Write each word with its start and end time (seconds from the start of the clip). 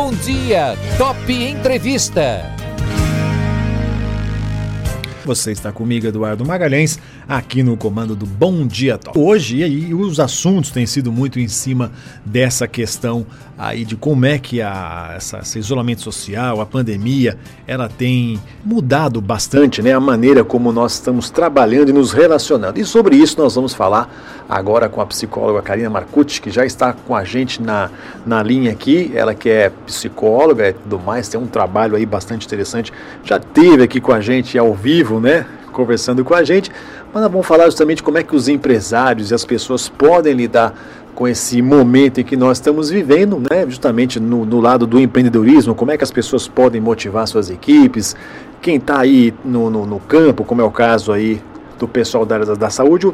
Bom 0.00 0.12
dia, 0.12 0.76
Top 0.96 1.32
Entrevista. 1.32 2.54
Você 5.24 5.50
está 5.50 5.72
comigo, 5.72 6.06
Eduardo 6.06 6.46
Magalhães, 6.46 7.00
aqui 7.28 7.64
no 7.64 7.76
comando 7.76 8.14
do 8.14 8.24
Bom 8.24 8.64
Dia 8.64 8.96
Top. 8.96 9.18
Hoje, 9.18 9.64
aí, 9.64 9.92
os 9.92 10.20
assuntos 10.20 10.70
têm 10.70 10.86
sido 10.86 11.10
muito 11.10 11.40
em 11.40 11.48
cima 11.48 11.90
dessa 12.24 12.68
questão 12.68 13.26
aí 13.58 13.84
de 13.84 13.96
como 13.96 14.24
é 14.24 14.38
que 14.38 14.62
a, 14.62 15.14
essa, 15.16 15.40
esse 15.40 15.58
isolamento 15.58 16.00
social, 16.00 16.60
a 16.60 16.64
pandemia, 16.64 17.36
ela 17.66 17.88
tem 17.88 18.40
mudado 18.64 19.20
bastante 19.20 19.82
né, 19.82 19.92
a 19.92 20.00
maneira 20.00 20.44
como 20.44 20.70
nós 20.70 20.94
estamos 20.94 21.28
trabalhando 21.28 21.88
e 21.88 21.92
nos 21.92 22.12
relacionando. 22.12 22.78
E 22.78 22.84
sobre 22.84 23.16
isso 23.16 23.36
nós 23.36 23.56
vamos 23.56 23.74
falar 23.74 24.37
agora 24.48 24.88
com 24.88 25.00
a 25.00 25.06
psicóloga 25.06 25.60
Karina 25.60 25.90
Marcucci, 25.90 26.40
que 26.40 26.50
já 26.50 26.64
está 26.64 26.92
com 26.92 27.14
a 27.14 27.22
gente 27.22 27.62
na, 27.62 27.90
na 28.24 28.42
linha 28.42 28.72
aqui. 28.72 29.12
Ela 29.14 29.34
que 29.34 29.50
é 29.50 29.70
psicóloga 29.84 30.70
e 30.70 30.72
tudo 30.72 30.98
mais, 30.98 31.28
tem 31.28 31.38
um 31.38 31.46
trabalho 31.46 31.96
aí 31.96 32.06
bastante 32.06 32.46
interessante. 32.46 32.92
Já 33.22 33.38
teve 33.38 33.82
aqui 33.82 34.00
com 34.00 34.12
a 34.12 34.20
gente 34.20 34.56
ao 34.56 34.72
vivo, 34.72 35.20
né? 35.20 35.46
Conversando 35.72 36.24
com 36.24 36.34
a 36.34 36.42
gente. 36.42 36.70
Mas 37.12 37.22
nós 37.22 37.30
vamos 37.30 37.46
falar 37.46 37.66
justamente 37.66 38.02
como 38.02 38.18
é 38.18 38.22
que 38.22 38.34
os 38.34 38.48
empresários 38.48 39.30
e 39.30 39.34
as 39.34 39.44
pessoas 39.44 39.88
podem 39.88 40.32
lidar 40.32 40.74
com 41.14 41.26
esse 41.26 41.60
momento 41.60 42.20
em 42.20 42.24
que 42.24 42.36
nós 42.36 42.58
estamos 42.58 42.90
vivendo, 42.90 43.42
né? 43.50 43.66
justamente 43.66 44.20
no, 44.20 44.46
no, 44.46 44.60
lado 44.60 44.86
do 44.86 45.00
empreendedorismo, 45.00 45.74
como 45.74 45.90
é 45.90 45.96
que 45.96 46.04
as 46.04 46.12
pessoas 46.12 46.46
podem 46.46 46.80
motivar 46.80 47.26
suas 47.26 47.50
equipes, 47.50 48.14
quem 48.62 48.76
está 48.76 49.00
aí 49.00 49.34
no, 49.44 49.68
no, 49.68 49.84
no, 49.84 49.98
campo, 49.98 50.44
como 50.44 50.60
é 50.60 50.64
o 50.64 50.70
caso 50.70 51.10
aí 51.10 51.42
do 51.76 51.88
pessoal 51.88 52.24
da 52.24 52.36
área 52.36 52.46
da, 52.46 52.54
da 52.54 52.70
saúde, 52.70 53.12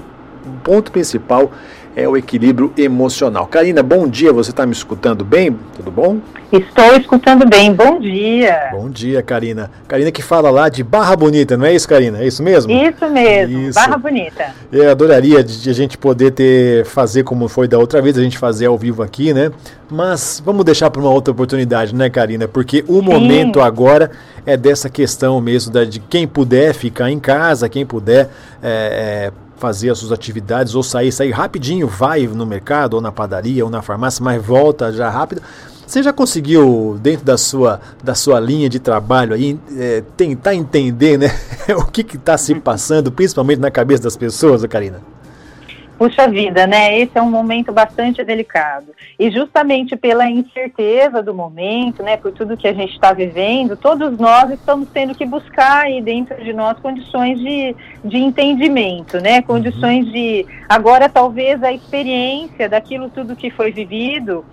ponto 0.62 0.93
principal 0.93 1.51
é 1.97 2.09
o 2.09 2.16
equilíbrio 2.16 2.73
emocional. 2.77 3.47
Karina, 3.47 3.83
bom 3.83 4.09
dia, 4.09 4.33
você 4.33 4.51
está 4.51 4.67
me 4.67 4.73
escutando 4.73 5.25
bem? 5.25 5.57
Tudo 5.77 5.91
bom? 5.91 6.19
Estou 6.53 6.97
escutando 6.97 7.47
bem, 7.48 7.73
bom 7.73 8.01
dia. 8.01 8.70
Bom 8.73 8.89
dia, 8.89 9.22
Karina. 9.22 9.70
Karina 9.87 10.11
que 10.11 10.22
fala 10.22 10.50
lá 10.50 10.69
de 10.69 10.83
Barra 10.83 11.15
Bonita, 11.17 11.56
não 11.56 11.67
é 11.67 11.75
isso, 11.75 11.89
Karina? 11.89 12.19
É 12.19 12.27
isso 12.27 12.42
mesmo? 12.42 12.72
Isso 12.72 13.09
mesmo, 13.09 13.59
isso. 13.61 13.75
Barra 13.75 13.97
Bonita. 13.97 14.47
Eu 14.72 14.91
adoraria 14.91 15.42
de 15.42 15.70
a 15.70 15.72
gente 15.72 15.97
poder 15.97 16.33
ter, 16.33 16.84
fazer 16.84 17.22
como 17.22 17.48
foi 17.48 17.69
da 17.69 17.78
outra 17.78 18.03
vez, 18.03 18.19
a 18.19 18.22
gente 18.22 18.39
fazer 18.39 18.67
ao 18.67 18.77
vivo 18.77 19.03
aqui, 19.03 19.33
né? 19.33 19.50
Mas 19.91 20.42
vamos 20.45 20.65
deixar 20.65 20.91
para 20.91 21.00
uma 21.00 21.11
outra 21.11 21.33
oportunidade, 21.33 21.95
né, 21.95 22.11
Karina? 22.11 22.48
Porque 22.48 22.84
o 22.89 23.00
Sim. 23.00 23.03
momento 23.03 23.61
agora 23.61 24.11
é 24.47 24.56
dessa 24.56 24.89
questão 24.89 25.41
mesmo 25.41 25.72
da, 25.72 25.84
de 25.84 26.00
quem 26.00 26.27
puder 26.27 26.75
ficar 26.75 27.11
em 27.11 27.19
casa, 27.19 27.69
quem 27.69 27.87
puder 27.87 28.28
é, 28.62 29.31
é, 29.31 29.33
fazer 29.56 29.91
as 29.91 29.98
suas 29.98 30.12
atividades 30.12 30.74
ou 30.74 30.83
sair, 30.83 31.12
sair 31.12 31.30
rapidinho, 31.30 31.86
vai 31.86 32.27
no 32.27 32.47
mercado 32.47 32.94
ou 32.94 33.00
na 33.00 33.12
padaria 33.12 33.64
ou 33.64 33.70
na 33.70 33.83
farmácia, 33.83 34.22
mas 34.22 34.44
volta 34.44 34.92
já 34.92 35.08
rápido. 35.08 35.42
Você 35.86 36.02
já 36.02 36.12
conseguiu, 36.12 36.98
dentro 37.00 37.24
da 37.24 37.36
sua, 37.36 37.80
da 38.02 38.14
sua 38.14 38.41
linha 38.41 38.69
de 38.69 38.78
trabalho, 38.78 39.34
aí, 39.34 39.58
é, 39.77 40.02
tentar 40.16 40.55
entender 40.55 41.19
né, 41.19 41.30
o 41.77 41.84
que 41.84 42.00
está 42.16 42.38
se 42.38 42.55
passando, 42.55 43.12
principalmente 43.12 43.60
na 43.60 43.70
cabeça 43.70 44.02
das 44.02 44.16
pessoas, 44.16 44.64
Karina? 44.64 45.14
Puxa 45.97 46.27
vida, 46.28 46.67
né? 46.67 46.98
Esse 46.98 47.17
é 47.17 47.23
um 47.23 47.31
momento 47.31 47.73
bastante 47.73 48.25
delicado. 48.25 48.87
E 49.19 49.31
justamente 49.31 49.95
pela 49.97 50.28
incerteza 50.28 51.23
do 51.23 51.33
momento, 51.33 52.03
né, 52.03 52.17
por 52.17 52.33
tudo 52.33 52.56
que 52.56 52.67
a 52.67 52.73
gente 52.73 52.95
está 52.95 53.12
vivendo, 53.12 53.77
todos 53.77 54.19
nós 54.19 54.50
estamos 54.50 54.89
tendo 54.92 55.15
que 55.15 55.25
buscar 55.25 55.84
aí 55.84 56.03
dentro 56.03 56.42
de 56.42 56.53
nós 56.53 56.78
condições 56.81 57.39
de, 57.39 57.77
de 58.05 58.19
entendimento, 58.19 59.20
né? 59.20 59.41
Condições 59.42 60.06
de. 60.11 60.45
Agora, 60.69 61.09
talvez 61.09 61.62
a 61.62 61.72
experiência 61.72 62.69
daquilo 62.69 63.09
tudo 63.09 63.37
que 63.37 63.50
foi 63.50 63.70
vivido 63.70 64.45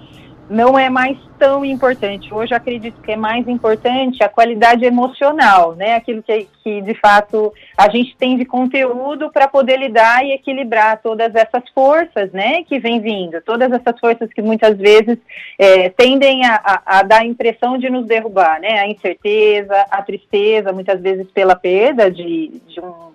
não 0.52 0.78
é 0.78 0.90
mais 0.90 1.18
tão 1.40 1.64
importante. 1.64 2.34
Hoje 2.34 2.54
acredito 2.54 3.02
que 3.02 3.14
é 3.14 3.16
mais 3.16 3.48
importante 3.48 4.22
a 4.22 4.28
qualidade 4.28 4.84
emocional, 4.84 5.76
né? 5.76 5.96
Aquilo 5.96 6.22
que, 6.22 6.46
que 6.62 6.82
de 6.82 6.94
fato 6.96 7.54
a 7.78 7.90
gente 7.90 8.16
tem 8.18 8.38
de 8.38 8.44
conteúdo 8.44 9.32
para 9.32 9.48
poder 9.48 9.78
lidar 9.78 10.26
e 10.26 10.34
equilibrar 10.34 11.02
todas 11.02 11.34
essas 11.34 11.64
forças, 11.74 12.32
né? 12.34 12.64
Que 12.64 12.80
vem 12.80 13.00
vindo, 13.00 13.42
todas 13.42 13.72
essas 13.72 13.98
forças 13.98 14.32
que 14.34 14.42
muitas 14.42 14.78
vezes 14.78 15.18
é, 15.58 15.88
tendem 15.90 16.46
a, 16.46 16.56
a, 16.56 17.00
a, 17.00 17.04
dar 17.04 17.22
a 17.22 17.26
impressão 17.26 17.78
de 17.78 17.90
nos 17.90 18.06
derrubar, 18.06 18.60
né? 18.60 18.80
A 18.80 18.88
incerteza, 18.90 19.86
a 19.90 20.02
tristeza, 20.02 20.74
muitas 20.74 21.00
vezes 21.00 21.32
pela 21.32 21.56
perda 21.56 22.12
de, 22.12 22.62
de 22.68 22.82
um 22.82 23.12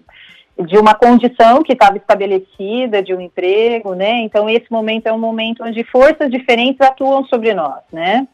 de 0.64 0.78
uma 0.78 0.94
condição 0.94 1.62
que 1.62 1.72
estava 1.72 1.96
estabelecida, 1.96 3.02
de 3.02 3.14
um 3.14 3.20
emprego, 3.20 3.94
né? 3.94 4.20
Então 4.20 4.48
esse 4.48 4.70
momento 4.70 5.06
é 5.06 5.12
um 5.12 5.18
momento 5.18 5.62
onde 5.62 5.84
forças 5.84 6.30
diferentes 6.30 6.80
atuam 6.80 7.24
sobre 7.26 7.52
nós, 7.52 7.82
né? 7.92 8.26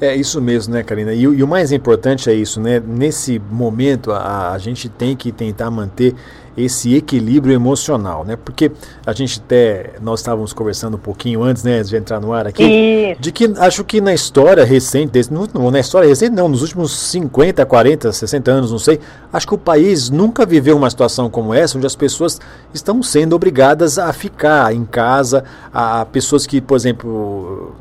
É 0.00 0.14
isso 0.14 0.40
mesmo, 0.40 0.74
né, 0.74 0.82
Karina? 0.82 1.12
E, 1.12 1.22
e, 1.22 1.42
o 1.42 1.46
mais 1.46 1.70
importante 1.72 2.28
é 2.28 2.34
isso, 2.34 2.60
né? 2.60 2.82
Nesse 2.84 3.40
momento, 3.50 4.10
a, 4.12 4.52
a, 4.52 4.58
gente 4.58 4.88
tem 4.88 5.14
que 5.14 5.30
tentar 5.30 5.70
manter 5.70 6.14
esse 6.56 6.94
equilíbrio 6.94 7.54
emocional, 7.54 8.24
né? 8.24 8.36
Porque 8.36 8.70
a 9.04 9.12
gente 9.12 9.40
até, 9.40 9.92
nós 10.00 10.20
estávamos 10.20 10.52
conversando 10.52 10.94
um 10.94 11.00
pouquinho 11.00 11.42
antes, 11.42 11.64
né, 11.64 11.82
de 11.82 11.96
entrar 11.96 12.20
no 12.20 12.32
ar 12.32 12.46
aqui, 12.46 12.62
isso. 12.62 13.20
de 13.20 13.32
que 13.32 13.52
acho 13.58 13.82
que 13.84 14.00
na 14.00 14.14
história 14.14 14.64
recente, 14.64 15.10
desse, 15.10 15.32
não, 15.32 15.70
na 15.70 15.80
história 15.80 16.08
recente 16.08 16.32
não, 16.32 16.48
nos 16.48 16.62
últimos 16.62 16.96
50, 16.96 17.64
40, 17.66 18.12
60 18.12 18.50
anos, 18.50 18.70
não 18.70 18.78
sei, 18.78 19.00
acho 19.32 19.46
que 19.48 19.54
o 19.54 19.58
país 19.58 20.10
nunca 20.10 20.46
viveu 20.46 20.76
uma 20.76 20.88
situação 20.88 21.28
como 21.28 21.52
essa, 21.52 21.76
onde 21.76 21.86
as 21.86 21.96
pessoas 21.96 22.40
estão 22.72 23.02
sendo 23.02 23.34
obrigadas 23.34 23.98
a 23.98 24.12
ficar 24.12 24.72
em 24.72 24.84
casa, 24.84 25.44
a 25.72 26.04
pessoas 26.06 26.46
que, 26.46 26.60
por 26.60 26.76
exemplo, 26.76 27.74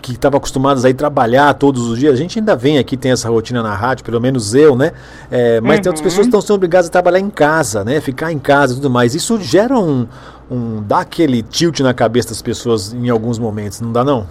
que 0.00 0.12
estavam 0.12 0.38
acostumados 0.38 0.84
a 0.84 0.90
ir 0.90 0.94
trabalhar 0.94 1.52
todos 1.54 1.86
os 1.88 1.98
dias, 1.98 2.14
a 2.14 2.16
gente 2.16 2.38
ainda 2.38 2.56
vem 2.56 2.78
aqui, 2.78 2.96
tem 2.96 3.12
essa 3.12 3.28
rotina 3.28 3.62
na 3.62 3.74
rádio, 3.74 4.04
pelo 4.04 4.20
menos 4.20 4.54
eu, 4.54 4.76
né? 4.76 4.92
É, 5.30 5.60
mas 5.60 5.76
uhum. 5.76 5.82
tem 5.82 5.90
outras 5.90 6.00
pessoas 6.00 6.26
que 6.26 6.28
estão 6.28 6.40
sendo 6.40 6.56
obrigadas 6.56 6.88
a 6.88 6.92
trabalhar 6.92 7.20
em 7.20 7.30
casa, 7.30 7.84
né? 7.84 8.00
Ficar 8.00 8.32
em 8.32 8.38
casa 8.38 8.72
e 8.72 8.76
tudo 8.76 8.90
mais. 8.90 9.14
Isso 9.14 9.40
gera 9.40 9.78
um, 9.78 10.06
um. 10.50 10.82
dá 10.82 11.00
aquele 11.00 11.42
tilt 11.42 11.80
na 11.80 11.94
cabeça 11.94 12.28
das 12.28 12.42
pessoas 12.42 12.92
em 12.92 13.08
alguns 13.08 13.38
momentos, 13.38 13.80
não 13.80 13.92
dá 13.92 14.04
não? 14.04 14.26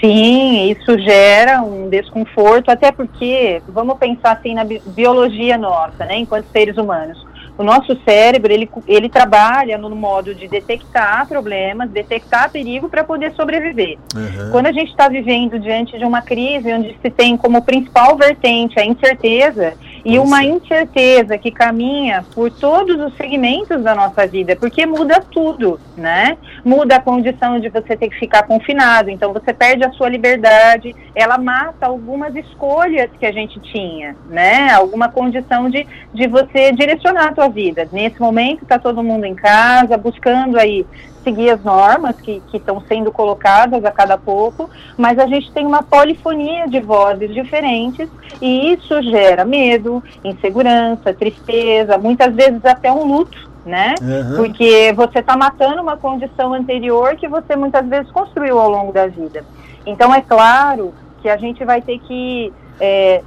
Sim, 0.00 0.70
isso 0.70 0.98
gera 0.98 1.62
um 1.62 1.88
desconforto, 1.88 2.68
até 2.68 2.92
porque, 2.92 3.62
vamos 3.68 3.96
pensar 3.96 4.32
assim 4.32 4.54
na 4.54 4.64
biologia 4.64 5.56
nossa, 5.56 6.04
né, 6.04 6.18
enquanto 6.18 6.44
seres 6.52 6.76
humanos 6.76 7.24
o 7.56 7.62
nosso 7.62 7.96
cérebro, 8.04 8.52
ele, 8.52 8.68
ele 8.86 9.08
trabalha 9.08 9.78
no 9.78 9.90
modo 9.94 10.34
de 10.34 10.48
detectar 10.48 11.26
problemas, 11.28 11.90
detectar 11.90 12.50
perigo 12.50 12.88
para 12.88 13.04
poder 13.04 13.32
sobreviver. 13.34 13.96
Uhum. 14.14 14.50
Quando 14.50 14.66
a 14.66 14.72
gente 14.72 14.90
está 14.90 15.08
vivendo 15.08 15.58
diante 15.58 15.96
de 15.96 16.04
uma 16.04 16.20
crise 16.20 16.72
onde 16.72 16.96
se 17.00 17.10
tem 17.10 17.36
como 17.36 17.62
principal 17.62 18.16
vertente 18.16 18.78
a 18.78 18.84
incerteza, 18.84 19.74
e 20.04 20.18
uma 20.18 20.44
incerteza 20.44 21.38
que 21.38 21.50
caminha 21.50 22.24
por 22.34 22.50
todos 22.50 23.00
os 23.00 23.16
segmentos 23.16 23.82
da 23.82 23.94
nossa 23.94 24.26
vida, 24.26 24.54
porque 24.54 24.84
muda 24.84 25.24
tudo, 25.30 25.80
né? 25.96 26.36
Muda 26.64 26.96
a 26.96 27.00
condição 27.00 27.60
de 27.60 27.68
você 27.68 27.96
ter 27.96 28.08
que 28.08 28.18
ficar 28.18 28.44
confinado, 28.44 29.10
então 29.10 29.32
você 29.32 29.52
perde 29.52 29.84
a 29.84 29.92
sua 29.92 30.08
liberdade, 30.08 30.94
ela 31.14 31.36
mata 31.36 31.86
algumas 31.86 32.34
escolhas 32.34 33.10
que 33.18 33.26
a 33.26 33.32
gente 33.32 33.60
tinha, 33.60 34.16
né? 34.28 34.72
Alguma 34.72 35.08
condição 35.08 35.68
de, 35.68 35.86
de 36.12 36.26
você 36.26 36.72
direcionar 36.72 37.30
a 37.30 37.34
sua 37.34 37.48
vida. 37.48 37.88
Nesse 37.92 38.20
momento 38.20 38.62
está 38.62 38.78
todo 38.78 39.02
mundo 39.02 39.24
em 39.24 39.34
casa, 39.34 39.98
buscando 39.98 40.58
aí 40.58 40.86
seguir 41.24 41.50
as 41.50 41.64
normas 41.64 42.14
que 42.20 42.42
estão 42.52 42.80
sendo 42.82 43.10
colocadas 43.10 43.84
a 43.84 43.90
cada 43.90 44.16
pouco, 44.18 44.70
mas 44.96 45.18
a 45.18 45.26
gente 45.26 45.50
tem 45.52 45.66
uma 45.66 45.82
polifonia 45.82 46.68
de 46.68 46.78
vozes 46.80 47.32
diferentes. 47.32 48.08
E 48.40 48.74
isso 48.74 49.02
gera 49.02 49.44
medo, 49.44 50.02
insegurança, 50.22 51.14
tristeza, 51.14 51.96
muitas 51.96 52.32
vezes 52.34 52.64
até 52.64 52.92
um 52.92 53.04
luto, 53.04 53.53
né? 53.64 53.94
Uhum. 54.00 54.36
Porque 54.36 54.92
você 54.92 55.20
está 55.20 55.36
matando 55.36 55.80
uma 55.80 55.96
condição 55.96 56.52
anterior 56.52 57.16
que 57.16 57.28
você 57.28 57.56
muitas 57.56 57.86
vezes 57.86 58.10
construiu 58.10 58.58
ao 58.58 58.68
longo 58.70 58.92
da 58.92 59.06
vida. 59.06 59.44
Então 59.86 60.14
é 60.14 60.20
claro 60.20 60.94
que 61.20 61.28
a 61.28 61.36
gente 61.36 61.64
vai 61.64 61.80
ter 61.80 61.98
que 62.00 62.52
é, 62.80 63.22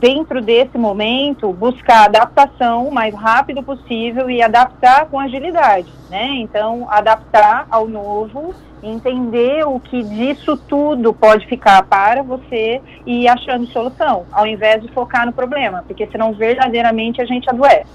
dentro 0.00 0.40
desse 0.40 0.76
momento, 0.76 1.52
buscar 1.52 2.04
adaptação 2.04 2.88
o 2.88 2.92
mais 2.92 3.14
rápido 3.14 3.62
possível 3.62 4.28
e 4.28 4.42
adaptar 4.42 5.06
com 5.06 5.18
agilidade, 5.18 5.90
né? 6.10 6.26
Então, 6.36 6.86
adaptar 6.90 7.66
ao 7.70 7.88
novo, 7.88 8.54
entender 8.88 9.66
o 9.66 9.80
que 9.80 10.02
disso 10.02 10.56
tudo 10.56 11.12
pode 11.12 11.46
ficar 11.46 11.82
para 11.84 12.22
você 12.22 12.80
e 13.06 13.22
ir 13.22 13.28
achando 13.28 13.66
solução, 13.68 14.24
ao 14.30 14.46
invés 14.46 14.82
de 14.82 14.88
focar 14.92 15.26
no 15.26 15.32
problema, 15.32 15.84
porque 15.86 16.06
senão 16.06 16.32
verdadeiramente 16.32 17.20
a 17.20 17.24
gente 17.24 17.48
adoece. 17.48 17.86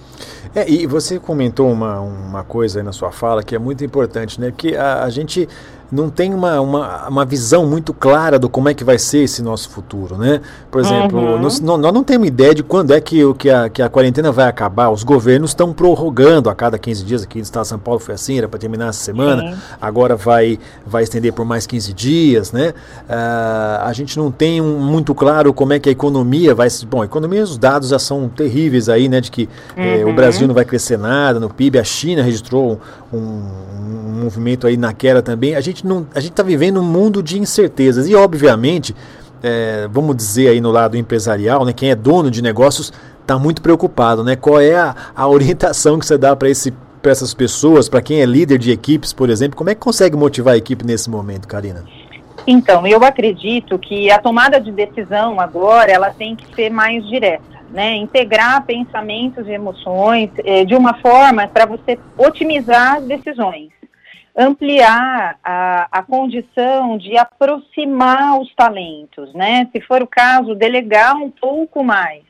É, 0.56 0.68
e 0.68 0.88
você 0.88 1.20
comentou 1.20 1.72
uma, 1.72 2.00
uma 2.00 2.44
coisa 2.44 2.80
aí 2.80 2.84
na 2.84 2.92
sua 2.92 3.12
fala 3.12 3.44
que 3.44 3.56
é 3.56 3.60
muito 3.60 3.86
importante, 3.86 4.42
né? 4.42 4.52
Que 4.56 4.76
a, 4.76 5.04
a 5.04 5.10
gente 5.10 5.48
não 5.92 6.10
tem 6.10 6.34
uma, 6.34 6.60
uma, 6.62 7.08
uma 7.08 7.26
visão 7.26 7.66
muito 7.66 7.94
clara 7.94 8.38
do 8.38 8.48
como 8.48 8.70
é 8.70 8.74
que 8.74 8.84
vai 8.84 9.00
ser 9.00 9.20
esse 9.20 9.42
nosso 9.42 9.70
futuro, 9.70 10.18
né? 10.18 10.42
Por 10.70 10.82
exemplo, 10.82 11.20
uhum. 11.20 11.40
nós, 11.40 11.60
nós, 11.60 11.94
não 11.94 12.04
temos 12.04 12.28
ideia 12.28 12.54
de 12.54 12.62
quando 12.62 12.92
é 12.92 13.02
que, 13.02 13.22
que, 13.36 13.50
a, 13.50 13.70
que 13.70 13.82
a 13.82 13.90
quarentena 13.90 14.32
vai 14.32 14.48
acabar. 14.48 14.90
Os 14.90 15.04
governos 15.04 15.52
estão 15.52 15.74
prorrogando 15.74 16.50
a 16.50 16.56
cada 16.56 16.78
15 16.78 17.04
dias. 17.04 17.24
Aqui 17.24 17.40
no 17.40 17.44
estado 17.44 17.64
de 17.64 17.70
São 17.70 17.80
Paulo 17.80 18.00
foi 18.00 18.14
assim, 18.14 18.38
era 18.38 18.48
para 18.48 18.60
terminar 18.60 18.90
essa 18.90 19.04
semana. 19.04 19.52
Sim. 19.52 19.62
Agora 19.82 20.16
vai, 20.16 20.60
vai 20.86 21.04
estender 21.04 21.34
por 21.34 21.46
mais 21.46 21.66
15 21.66 21.94
dias, 21.94 22.52
né? 22.52 22.74
Uh, 23.10 23.84
a 23.84 23.92
gente 23.94 24.18
não 24.18 24.32
tem 24.32 24.62
um, 24.62 24.80
muito 24.80 25.16
claro 25.16 25.54
como 25.54 25.74
é 25.74 25.80
que 25.80 25.90
a 25.90 25.92
economia 25.92 26.54
vai... 26.54 26.68
Bom, 26.88 27.02
a 27.02 27.06
economia, 27.06 27.44
os 27.44 27.58
dados 27.58 27.90
já 27.90 28.00
são 28.00 28.30
terríveis 28.30 28.90
aí, 28.90 29.10
né? 29.10 29.20
De 29.22 29.32
que 29.32 29.50
uhum. 29.76 29.84
eh, 29.84 30.06
o 30.06 30.14
Brasil 30.14 30.48
não 30.48 30.54
vai 30.54 30.66
crescer 30.66 30.98
nada 30.98 31.40
no 31.40 31.50
PIB. 31.50 31.80
A 31.80 31.84
China 31.84 32.22
registrou 32.22 32.80
um, 33.12 33.18
um 33.18 34.24
movimento 34.24 34.68
aí 34.68 34.78
na 34.78 34.94
queda 34.94 35.22
também. 35.22 35.56
A 35.56 35.62
gente 35.62 35.79
gente 35.80 35.88
não, 35.88 36.08
a 36.14 36.20
gente 36.20 36.32
está 36.32 36.44
vivendo 36.44 36.80
um 36.80 36.84
mundo 36.84 37.24
de 37.24 37.40
incertezas 37.40 38.08
e 38.08 38.16
obviamente, 38.16 38.96
é, 39.42 39.88
vamos 39.90 40.16
dizer 40.16 40.50
aí 40.50 40.62
no 40.62 40.72
lado 40.72 40.98
empresarial, 40.98 41.66
né, 41.66 41.74
quem 41.74 41.90
é 41.90 41.96
dono 41.96 42.30
de 42.30 42.42
negócios 42.42 42.92
está 43.22 43.38
muito 43.38 43.62
preocupado, 43.62 44.24
né? 44.24 44.36
Qual 44.36 44.60
é 44.60 44.76
a, 44.76 44.96
a 45.16 45.28
orientação 45.30 46.00
que 46.00 46.06
você 46.06 46.18
dá 46.18 46.36
para 46.36 46.50
esse 46.50 46.74
para 47.02 47.14
essas 47.14 47.34
pessoas, 47.34 47.88
para 47.88 48.02
quem 48.02 48.20
é 48.20 48.26
líder 48.26 48.58
de 48.58 48.72
equipes, 48.72 49.14
por 49.14 49.30
exemplo, 49.30 49.56
como 49.56 49.70
é 49.70 49.74
que 49.74 49.80
consegue 49.80 50.18
motivar 50.18 50.56
a 50.56 50.58
equipe 50.58 50.86
nesse 50.86 51.10
momento, 51.10 51.48
Karina? 51.48 51.86
Então, 52.46 52.86
eu 52.86 53.02
acredito 53.06 53.80
que 53.80 54.12
a 54.12 54.20
tomada 54.20 54.60
de 54.60 54.70
decisão 54.70 55.40
agora 55.40 55.90
ela 55.90 56.10
tem 56.10 56.36
que 56.36 56.54
ser 56.54 56.70
mais 56.70 57.08
direta, 57.08 57.42
né? 57.72 57.96
Integrar 57.96 58.66
pensamentos 58.66 59.48
e 59.48 59.52
emoções 59.52 60.30
eh, 60.44 60.66
de 60.66 60.76
uma 60.76 60.94
forma 60.96 61.48
para 61.48 61.66
você 61.66 61.98
otimizar 62.18 62.98
as 62.98 63.06
decisões 63.06 63.70
ampliar 64.38 65.38
a, 65.44 65.88
a 65.92 66.04
condição 66.04 66.98
de 66.98 67.18
aproximar 67.18 68.40
os 68.40 68.54
talentos, 68.56 69.34
né? 69.34 69.68
Se 69.72 69.82
for 69.82 70.02
o 70.02 70.08
caso, 70.08 70.56
delegar 70.56 71.16
um 71.16 71.30
pouco 71.30 71.84
mais, 71.84 72.24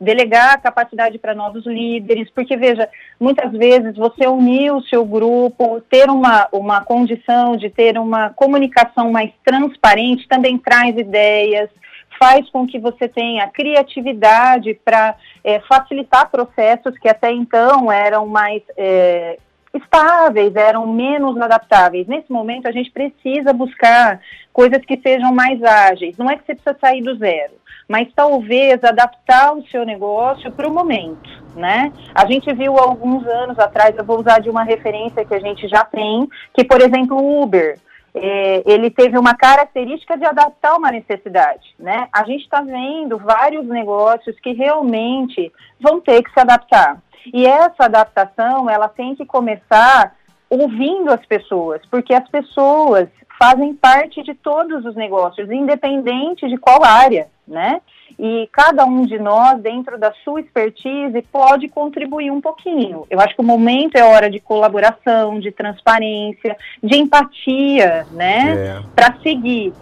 delegar 0.00 0.54
a 0.54 0.58
capacidade 0.58 1.18
para 1.18 1.34
novos 1.34 1.64
líderes, 1.66 2.28
porque 2.34 2.56
veja, 2.56 2.88
muitas 3.18 3.52
vezes 3.52 3.96
você 3.96 4.26
unir 4.26 4.72
o 4.72 4.82
seu 4.82 5.04
grupo, 5.04 5.80
ter 5.88 6.10
uma, 6.10 6.48
uma 6.52 6.84
condição 6.84 7.56
de 7.56 7.70
ter 7.70 7.98
uma 7.98 8.30
comunicação 8.30 9.10
mais 9.10 9.30
transparente 9.44 10.28
também 10.28 10.58
traz 10.58 10.96
ideias, 10.96 11.70
faz 12.18 12.48
com 12.50 12.66
que 12.66 12.78
você 12.78 13.08
tenha 13.08 13.48
criatividade 13.48 14.74
para 14.84 15.16
é, 15.42 15.60
facilitar 15.60 16.30
processos 16.30 16.96
que 16.98 17.08
até 17.08 17.32
então 17.32 17.90
eram 17.90 18.26
mais 18.26 18.62
é, 18.76 19.38
estáveis, 19.74 20.54
eram 20.54 20.86
menos 20.86 21.36
adaptáveis. 21.40 22.06
Nesse 22.06 22.30
momento, 22.32 22.66
a 22.66 22.72
gente 22.72 22.90
precisa 22.90 23.52
buscar 23.52 24.20
coisas 24.52 24.84
que 24.84 24.96
sejam 24.96 25.34
mais 25.34 25.62
ágeis. 25.62 26.16
Não 26.16 26.30
é 26.30 26.36
que 26.36 26.46
você 26.46 26.54
precisa 26.54 26.78
sair 26.80 27.02
do 27.02 27.16
zero, 27.16 27.54
mas 27.88 28.08
talvez 28.14 28.82
adaptar 28.84 29.52
o 29.52 29.66
seu 29.66 29.84
negócio 29.84 30.50
para 30.52 30.68
o 30.68 30.72
momento, 30.72 31.28
né? 31.56 31.92
A 32.14 32.24
gente 32.26 32.52
viu 32.54 32.78
alguns 32.78 33.26
anos 33.26 33.58
atrás, 33.58 33.96
eu 33.96 34.04
vou 34.04 34.20
usar 34.20 34.38
de 34.38 34.48
uma 34.48 34.62
referência 34.62 35.24
que 35.24 35.34
a 35.34 35.40
gente 35.40 35.66
já 35.68 35.84
tem, 35.84 36.28
que, 36.54 36.64
por 36.64 36.80
exemplo, 36.80 37.16
o 37.16 37.42
Uber. 37.42 37.78
É, 38.16 38.62
ele 38.64 38.90
teve 38.90 39.18
uma 39.18 39.34
característica 39.34 40.16
de 40.16 40.24
adaptar 40.24 40.76
uma 40.76 40.90
necessidade, 40.90 41.74
né? 41.78 42.08
A 42.12 42.22
gente 42.24 42.42
está 42.42 42.60
vendo 42.60 43.18
vários 43.18 43.66
negócios 43.66 44.38
que 44.38 44.52
realmente 44.52 45.52
vão 45.80 46.00
ter 46.00 46.22
que 46.22 46.32
se 46.32 46.38
adaptar. 46.38 47.02
E 47.32 47.46
essa 47.46 47.86
adaptação, 47.86 48.70
ela 48.70 48.88
tem 48.88 49.16
que 49.16 49.26
começar 49.26 50.14
ouvindo 50.48 51.10
as 51.10 51.24
pessoas, 51.26 51.80
porque 51.90 52.14
as 52.14 52.28
pessoas 52.28 53.08
fazem 53.38 53.74
parte 53.74 54.22
de 54.22 54.34
todos 54.34 54.84
os 54.84 54.94
negócios, 54.94 55.50
independente 55.50 56.48
de 56.48 56.56
qual 56.56 56.84
área, 56.84 57.26
né? 57.46 57.80
E 58.18 58.48
cada 58.52 58.84
um 58.84 59.04
de 59.04 59.18
nós, 59.18 59.60
dentro 59.60 59.98
da 59.98 60.12
sua 60.24 60.40
expertise, 60.40 61.22
pode 61.32 61.68
contribuir 61.68 62.30
um 62.30 62.40
pouquinho. 62.40 63.06
Eu 63.10 63.20
acho 63.20 63.34
que 63.34 63.40
o 63.40 63.44
momento 63.44 63.96
é 63.96 64.04
hora 64.04 64.30
de 64.30 64.40
colaboração, 64.40 65.40
de 65.40 65.50
transparência, 65.50 66.56
de 66.82 66.96
empatia, 66.96 68.06
né? 68.12 68.78
É. 68.78 68.82
Para 68.94 69.18
seguir. 69.22 69.72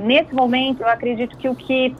Nesse 0.00 0.34
momento, 0.34 0.82
eu 0.82 0.88
acredito 0.88 1.36
que 1.36 1.48
o 1.48 1.54
que 1.54 1.94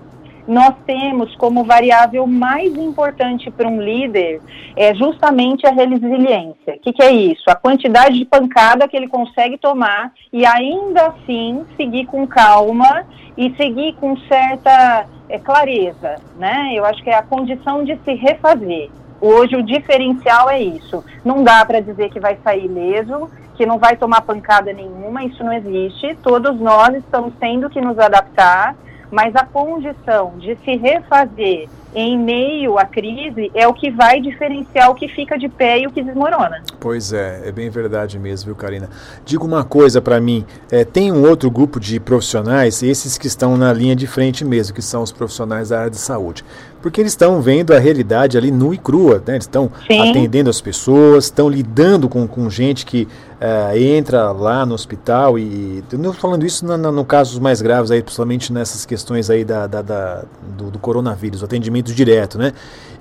nós 0.47 0.75
temos 0.87 1.35
como 1.37 1.65
variável 1.65 2.27
mais 2.27 2.75
importante 2.77 3.51
para 3.51 3.69
um 3.69 3.81
líder 3.81 4.41
é 4.77 4.95
justamente 4.95 5.67
a 5.67 5.71
resiliência. 5.71 6.75
O 6.75 6.81
que, 6.81 6.93
que, 6.93 7.03
é 7.03 7.13
isso? 7.13 7.45
A 7.49 7.55
quantidade 7.55 8.19
de 8.19 8.25
pancada 8.25 8.89
que 8.89 8.97
ele 8.97 9.09
consegue 9.09 9.59
tomar 9.59 10.13
e 10.33 10.45
ainda 10.45 11.09
assim 11.09 11.65
seguir 11.77 12.07
com 12.07 12.27
calma 12.27 13.07
e 13.37 13.55
seguir 13.57 13.95
com 13.95 14.17
certa 14.29 15.07
é, 15.29 15.39
clareza, 15.39 16.17
né? 16.37 16.73
Eu 16.75 16.85
acho 16.85 17.03
que 17.03 17.11
é 17.11 17.15
a 17.15 17.23
condição 17.23 17.85
de 17.85 17.97
se 18.05 18.15
refazer. 18.15 18.91
Hoje 19.21 19.55
o 19.55 19.63
diferencial 19.63 20.51
é 20.51 20.61
isso. 20.61 21.05
Não 21.25 21.45
dá 21.45 21.65
para 21.65 21.81
dizer 21.81 22.11
que 22.11 22.19
vai 22.19 22.37
sair 22.43 22.67
leso, 22.67 23.31
que 23.57 23.65
não 23.65 23.79
vai 23.79 23.97
tomar 23.97 24.23
pancada 24.23 24.73
nenhuma, 24.73 25.25
isso 25.25 25.45
não 25.45 25.53
existe. 25.53 26.17
Todos 26.23 26.59
nós 26.59 26.95
estamos 26.97 27.33
tendo 27.39 27.71
que 27.71 27.81
nos 27.81 27.99
adaptar 27.99 28.75
mas 29.13 29.37
a 29.37 29.45
condição 29.47 30.39
de 30.39 30.57
se 30.65 30.77
refazer 30.77 31.69
em 31.95 32.19
meio 32.19 32.79
à 32.79 32.85
crise 32.85 33.51
é 33.55 33.67
o 33.67 33.75
que 33.75 33.91
vai 33.91 34.21
diferenciar 34.21 34.91
o 34.91 34.95
que 34.95 35.09
fica 35.09 35.39
de 35.39 35.49
pé 35.49 35.81
e 35.81 35.87
o 35.87 35.91
que 35.91 36.03
desmorona. 36.03 36.63
Pois 36.81 37.13
é, 37.13 37.43
é 37.45 37.53
bem 37.53 37.69
verdade 37.71 38.19
mesmo, 38.19 38.47
viu, 38.47 38.55
Karina? 38.55 38.89
Diga 39.25 39.45
uma 39.45 39.65
coisa 39.65 40.01
para 40.01 40.21
mim: 40.21 40.45
é, 40.71 40.85
tem 40.85 41.13
um 41.13 41.29
outro 41.29 41.51
grupo 41.51 41.79
de 41.79 42.01
profissionais, 42.01 42.83
esses 42.83 43.19
que 43.19 43.27
estão 43.27 43.57
na 43.57 43.73
linha 43.73 43.95
de 43.95 44.07
frente 44.07 44.45
mesmo, 44.45 44.75
que 44.75 44.83
são 44.83 45.03
os 45.03 45.13
profissionais 45.13 45.69
da 45.69 45.81
área 45.81 45.91
de 45.91 45.99
saúde 45.99 46.45
porque 46.83 47.01
eles 47.01 47.13
estão 47.13 47.41
vendo 47.41 47.73
a 47.73 47.79
realidade 47.79 48.37
ali 48.37 48.51
nua 48.51 48.75
e 48.75 48.79
crua, 48.79 49.23
né? 49.25 49.35
Eles 49.35 49.45
estão 49.45 49.71
atendendo 49.87 50.51
as 50.51 50.61
pessoas, 50.61 51.25
estão 51.25 51.49
lidando 51.49 52.09
com, 52.09 52.27
com 52.27 52.51
gente 52.51 52.85
que 52.85 53.07
uh, 53.41 53.77
entra 53.79 54.33
lá 54.33 54.67
no 54.67 54.75
hospital 54.75 55.39
e. 55.39 55.83
Não 55.93 56.13
falando 56.13 56.45
isso 56.45 56.67
no, 56.67 56.77
no, 56.77 56.91
no 56.91 57.05
casos 57.05 57.39
mais 57.39 57.63
graves 57.63 57.91
aí, 57.91 58.03
principalmente 58.03 58.53
nessas 58.53 58.85
questões 58.85 59.31
aí 59.31 59.45
da, 59.45 59.67
da, 59.67 59.81
da 59.81 60.25
do, 60.59 60.71
do, 60.73 60.79
coronavírus, 60.79 61.41
o 61.41 61.45
atendimento 61.45 61.82
direto, 61.83 62.39
né? 62.39 62.53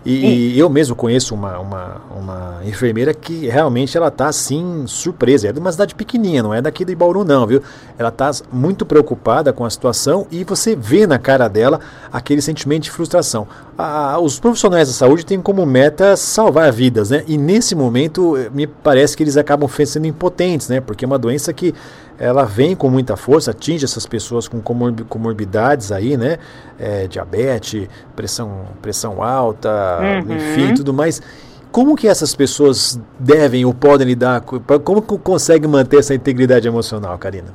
E, 0.04 0.54
e 0.56 0.60
eu 0.60 0.68
mesmo 0.68 0.96
conheço 0.96 1.36
uma, 1.36 1.60
uma, 1.60 2.02
uma 2.18 2.60
enfermeira 2.66 3.14
que 3.14 3.48
realmente 3.48 3.96
ela 3.96 4.08
está 4.08 4.28
assim 4.28 4.84
surpresa. 4.88 5.50
É 5.50 5.52
de 5.52 5.60
uma 5.60 5.72
cidade 5.72 5.94
pequenininha, 5.94 6.42
não 6.42 6.54
é 6.54 6.60
daqui 6.62 6.84
de 6.84 6.96
Bauru 6.96 7.24
não, 7.24 7.46
viu? 7.46 7.62
Ela 8.00 8.10
está 8.10 8.32
muito 8.52 8.84
preocupada 8.84 9.54
com 9.54 9.64
a 9.64 9.70
situação 9.70 10.26
e 10.32 10.44
você 10.44 10.76
vê 10.76 11.06
na 11.06 11.20
cara 11.20 11.48
dela 11.48 11.80
aquele 12.12 12.42
sentimento 12.42 12.84
de 12.84 12.92
frustração. 12.92 13.48
Ah, 13.78 14.18
os 14.20 14.40
profissionais 14.40 14.88
da 14.88 14.94
saúde 14.94 15.24
têm 15.24 15.40
como 15.40 15.64
meta 15.68 16.16
salvar 16.16 16.72
vidas, 16.72 17.12
né? 17.12 17.24
E 17.28 17.38
nesse 17.38 17.76
momento 17.76 18.36
me 18.52 18.66
parece 18.66 19.16
que 19.16 19.22
eles 19.22 19.38
acabam 19.38 19.70
sendo 19.86 20.08
impotentes, 20.08 20.68
né? 20.68 20.82
Porque 20.82 21.06
é 21.06 21.08
uma 21.08 21.20
doença 21.20 21.54
que 21.54 21.76
ela 22.22 22.46
vem 22.46 22.76
com 22.76 22.88
muita 22.88 23.18
força, 23.18 23.50
atinge 23.50 23.84
essas 23.84 24.06
pessoas 24.06 24.48
com 24.48 24.62
comorbidades 24.62 25.92
aí, 25.92 26.16
né? 26.16 26.38
É, 26.78 27.08
diabetes, 27.08 27.90
pressão, 28.16 28.66
pressão 28.80 29.24
alta, 29.24 30.00
uhum. 30.00 30.36
enfim, 30.36 30.76
tudo 30.76 30.94
mais. 30.94 31.20
Como 31.72 31.96
que 31.96 32.08
essas 32.08 32.36
pessoas 32.36 33.02
devem 33.20 33.66
ou 33.66 33.74
podem 33.74 34.06
lidar, 34.06 34.42
como 34.84 35.02
consegue 35.02 35.68
manter 35.68 35.98
essa 35.98 36.14
integridade 36.14 36.68
emocional, 36.68 37.18
Karina? 37.18 37.48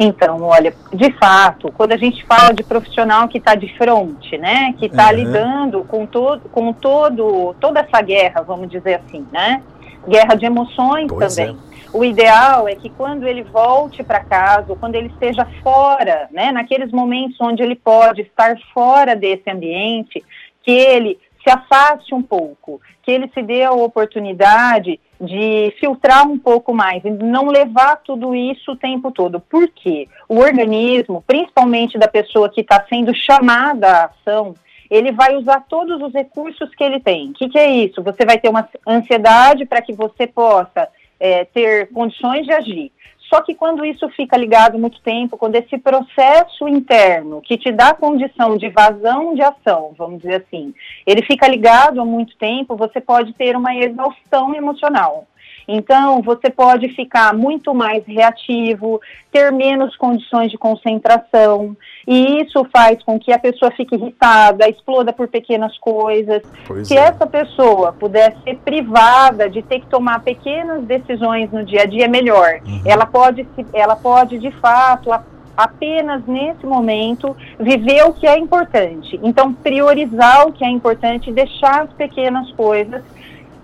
Então, 0.00 0.42
olha, 0.42 0.74
de 0.92 1.12
fato, 1.12 1.70
quando 1.70 1.92
a 1.92 1.96
gente 1.96 2.24
fala 2.26 2.52
de 2.52 2.64
profissional 2.64 3.28
que 3.28 3.38
está 3.38 3.54
de 3.54 3.68
frente, 3.78 4.36
né, 4.36 4.74
que 4.80 4.86
está 4.86 5.10
uhum. 5.10 5.12
lidando 5.12 5.84
com 5.84 6.06
todo, 6.06 6.40
com 6.50 6.72
todo, 6.72 7.54
toda 7.60 7.78
essa 7.78 8.02
guerra, 8.02 8.42
vamos 8.42 8.68
dizer 8.68 8.94
assim, 8.94 9.24
né, 9.30 9.62
guerra 10.08 10.34
de 10.34 10.46
emoções 10.46 11.06
pois 11.08 11.34
também. 11.34 11.56
É 11.68 11.72
o 11.92 12.02
ideal 12.02 12.66
é 12.66 12.74
que 12.74 12.88
quando 12.88 13.26
ele 13.28 13.42
volte 13.42 14.02
para 14.02 14.24
casa, 14.24 14.66
ou 14.70 14.76
quando 14.76 14.94
ele 14.94 15.08
esteja 15.08 15.46
fora, 15.62 16.26
né, 16.30 16.50
naqueles 16.50 16.90
momentos 16.90 17.36
onde 17.38 17.62
ele 17.62 17.76
pode 17.76 18.22
estar 18.22 18.56
fora 18.72 19.14
desse 19.14 19.50
ambiente, 19.50 20.24
que 20.62 20.70
ele 20.70 21.18
se 21.44 21.50
afaste 21.50 22.14
um 22.14 22.22
pouco, 22.22 22.80
que 23.02 23.10
ele 23.10 23.28
se 23.34 23.42
dê 23.42 23.64
a 23.64 23.72
oportunidade 23.72 24.98
de 25.20 25.74
filtrar 25.78 26.26
um 26.26 26.38
pouco 26.38 26.72
mais 26.72 27.04
e 27.04 27.10
não 27.10 27.48
levar 27.48 27.96
tudo 27.96 28.34
isso 28.34 28.72
o 28.72 28.76
tempo 28.76 29.10
todo. 29.10 29.38
Por 29.40 29.68
quê? 29.68 30.08
O 30.28 30.38
organismo, 30.38 31.22
principalmente 31.26 31.98
da 31.98 32.08
pessoa 32.08 32.48
que 32.48 32.62
está 32.62 32.84
sendo 32.88 33.14
chamada 33.14 33.88
à 33.88 34.04
ação, 34.06 34.54
ele 34.92 35.10
vai 35.10 35.34
usar 35.36 35.64
todos 35.66 36.02
os 36.02 36.12
recursos 36.12 36.68
que 36.74 36.84
ele 36.84 37.00
tem. 37.00 37.30
O 37.30 37.32
que, 37.32 37.48
que 37.48 37.58
é 37.58 37.70
isso? 37.70 38.02
Você 38.02 38.26
vai 38.26 38.38
ter 38.38 38.50
uma 38.50 38.68
ansiedade 38.86 39.64
para 39.64 39.80
que 39.80 39.94
você 39.94 40.26
possa 40.26 40.86
é, 41.18 41.46
ter 41.46 41.88
condições 41.88 42.44
de 42.44 42.52
agir. 42.52 42.92
Só 43.32 43.40
que 43.40 43.54
quando 43.54 43.86
isso 43.86 44.06
fica 44.10 44.36
ligado 44.36 44.78
muito 44.78 45.00
tempo, 45.00 45.38
quando 45.38 45.54
esse 45.54 45.78
processo 45.78 46.68
interno 46.68 47.40
que 47.40 47.56
te 47.56 47.72
dá 47.72 47.94
condição 47.94 48.58
de 48.58 48.68
vazão 48.68 49.34
de 49.34 49.40
ação, 49.40 49.94
vamos 49.96 50.20
dizer 50.20 50.44
assim, 50.46 50.74
ele 51.06 51.22
fica 51.22 51.48
ligado 51.48 51.98
há 51.98 52.04
muito 52.04 52.36
tempo, 52.36 52.76
você 52.76 53.00
pode 53.00 53.32
ter 53.32 53.56
uma 53.56 53.74
exaustão 53.74 54.54
emocional. 54.54 55.26
Então, 55.66 56.22
você 56.22 56.50
pode 56.50 56.88
ficar 56.90 57.34
muito 57.34 57.74
mais 57.74 58.04
reativo, 58.06 59.00
ter 59.30 59.50
menos 59.52 59.96
condições 59.96 60.50
de 60.50 60.58
concentração, 60.58 61.76
e 62.06 62.42
isso 62.42 62.66
faz 62.74 63.02
com 63.02 63.18
que 63.18 63.32
a 63.32 63.38
pessoa 63.38 63.70
fique 63.70 63.94
irritada, 63.94 64.68
exploda 64.68 65.12
por 65.12 65.28
pequenas 65.28 65.76
coisas. 65.78 66.42
Pois 66.66 66.88
Se 66.88 66.96
é. 66.96 67.00
essa 67.00 67.26
pessoa 67.26 67.92
puder 67.92 68.36
ser 68.44 68.56
privada 68.58 69.48
de 69.48 69.62
ter 69.62 69.80
que 69.80 69.86
tomar 69.86 70.20
pequenas 70.22 70.84
decisões 70.84 71.50
no 71.52 71.64
dia 71.64 71.82
a 71.82 71.86
dia, 71.86 72.04
é 72.04 72.08
melhor. 72.08 72.60
Uhum. 72.66 72.82
Ela 72.84 73.06
pode, 73.06 73.46
ela 73.72 73.96
pode 73.96 74.38
de 74.38 74.50
fato 74.52 75.10
apenas 75.56 76.24
nesse 76.26 76.64
momento 76.66 77.36
viver 77.58 78.02
o 78.04 78.12
que 78.12 78.26
é 78.26 78.38
importante. 78.38 79.18
Então, 79.22 79.52
priorizar 79.52 80.46
o 80.46 80.52
que 80.52 80.64
é 80.64 80.68
importante, 80.68 81.30
deixar 81.30 81.82
as 81.82 81.92
pequenas 81.92 82.50
coisas 82.52 83.02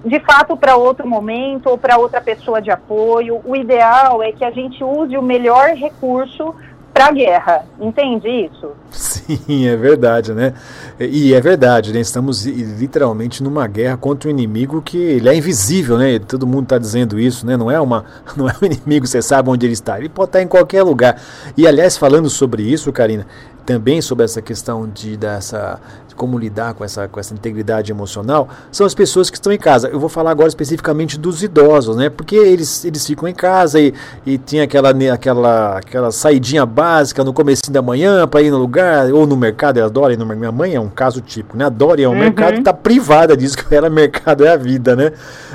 de 0.05 0.21
fato 0.21 0.57
para 0.57 0.77
outro 0.77 1.07
momento 1.07 1.69
ou 1.69 1.79
para 1.79 1.99
outra 1.99 2.21
pessoa 2.21 2.61
de 2.63 2.71
apoio. 2.71 3.41
O 3.45 3.57
ideal 3.57 4.23
é 4.23 4.33
que 4.33 4.45
a 4.45 4.51
gente 4.51 4.83
use 4.83 5.17
o 5.17 5.23
melhor 5.23 5.71
recurso 5.71 6.55
para 6.93 7.07
a 7.07 7.13
guerra. 7.13 7.65
Entende 7.81 8.29
isso? 8.29 8.73
Sim, 8.91 9.69
é 9.69 9.77
verdade, 9.77 10.33
né? 10.33 10.55
E 10.99 11.33
é 11.33 11.41
verdade, 11.41 11.93
né? 11.93 12.01
Estamos 12.01 12.45
literalmente 12.45 13.43
numa 13.43 13.67
guerra 13.67 13.97
contra 13.97 14.29
um 14.29 14.33
inimigo 14.33 14.83
que 14.83 14.99
ele 14.99 15.29
é 15.29 15.35
invisível, 15.35 15.99
né? 15.99 16.19
Todo 16.19 16.47
mundo 16.47 16.65
está 16.65 16.79
dizendo 16.79 17.19
isso, 17.19 17.47
né? 17.47 17.57
Não 17.57 17.71
é 17.71 17.81
uma, 17.81 18.05
não 18.37 18.49
é 18.49 18.55
um 18.61 18.67
inimigo, 18.67 19.07
você 19.07 19.23
sabe 19.23 19.49
onde 19.49 19.65
ele 19.65 19.75
está. 19.75 19.99
Ele 19.99 20.09
pode 20.09 20.31
estar 20.31 20.43
em 20.43 20.49
qualquer 20.49 20.83
lugar. 20.83 21.21
E 21.57 21.69
aliás, 21.69 21.97
falando 21.97 22.29
sobre 22.29 22.63
isso, 22.63 22.93
Karina, 22.93 23.27
também 23.65 24.01
sobre 24.01 24.25
essa 24.25 24.41
questão 24.41 24.89
de 24.89 25.17
dessa 25.17 25.79
de 26.08 26.08
como 26.19 26.37
lidar 26.37 26.75
com 26.75 26.85
essa, 26.85 27.07
com 27.07 27.21
essa 27.21 27.33
integridade 27.33 27.93
emocional, 27.93 28.49
são 28.73 28.85
as 28.85 28.93
pessoas 28.93 29.31
que 29.31 29.37
estão 29.37 29.53
em 29.53 29.59
casa. 29.59 29.89
Eu 29.89 30.01
vou 30.01 30.09
falar 30.09 30.33
agora 30.33 30.49
especificamente 30.49 31.17
dos 31.17 31.43
idosos, 31.43 31.97
né? 31.97 32.11
Porque 32.11 32.35
eles, 32.35 32.85
eles 32.85 33.07
ficam 33.07 33.29
em 33.29 33.33
casa 33.33 33.81
e, 33.81 33.95
e 34.27 34.37
tem 34.37 34.61
aquela, 34.61 34.91
aquela, 35.15 35.79
aquela 35.79 36.11
saidinha 36.11 36.67
básica 36.67 37.23
no 37.23 37.33
começo 37.33 37.71
da 37.71 37.81
manhã 37.81 38.27
para 38.27 38.43
ir 38.43 38.51
no 38.51 38.59
lugar, 38.59 39.11
ou 39.13 39.27
no 39.27 39.37
mercado, 39.37 39.79
eu 39.79 39.87
adoro 39.87 40.13
ir 40.13 40.17
no 40.17 40.27
mercado. 40.27 40.41
Minha 40.41 40.53
mãe 40.53 40.75
é 40.75 40.81
um 40.81 40.89
caso 40.89 41.21
típico, 41.21 41.57
né? 41.57 41.65
Adora 41.65 42.01
ir 42.01 42.05
ao 42.05 42.13
uhum. 42.13 42.19
mercado 42.19 42.57
e 42.57 42.59
está 42.59 42.73
privada 42.73 43.37
disso, 43.37 43.57
que 43.57 43.75
ela 43.75 43.89
mercado 43.89 44.45
é 44.45 44.53
a 44.53 44.57
vida, 44.57 44.97
né? 44.97 45.13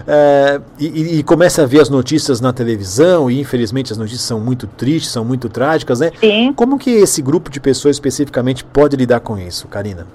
É, 0.08 0.62
e, 0.79 1.20
e, 1.20 1.24
começa 1.24 1.63
a 1.63 1.65
ver 1.65 1.82
as 1.82 1.89
notícias 1.89 2.39
na 2.39 2.53
televisão, 2.53 3.29
e 3.29 3.39
infelizmente 3.39 3.91
as 3.91 3.98
notícias 3.98 4.24
são 4.24 4.39
muito 4.39 4.65
tristes, 4.65 5.12
são 5.12 5.25
muito 5.25 5.50
trágicas, 5.50 6.00
né? 6.00 6.12
Sim. 6.20 6.53
Como 6.53 6.77
que 6.77 6.89
esse 6.89 7.22
grupo 7.22 7.50
de 7.50 7.60
pessoas 7.60 7.96
especificamente 7.98 8.63
pode 8.63 8.96
lidar 8.96 9.20
com 9.20 9.38
isso, 9.38 9.67
Karina? 9.67 10.08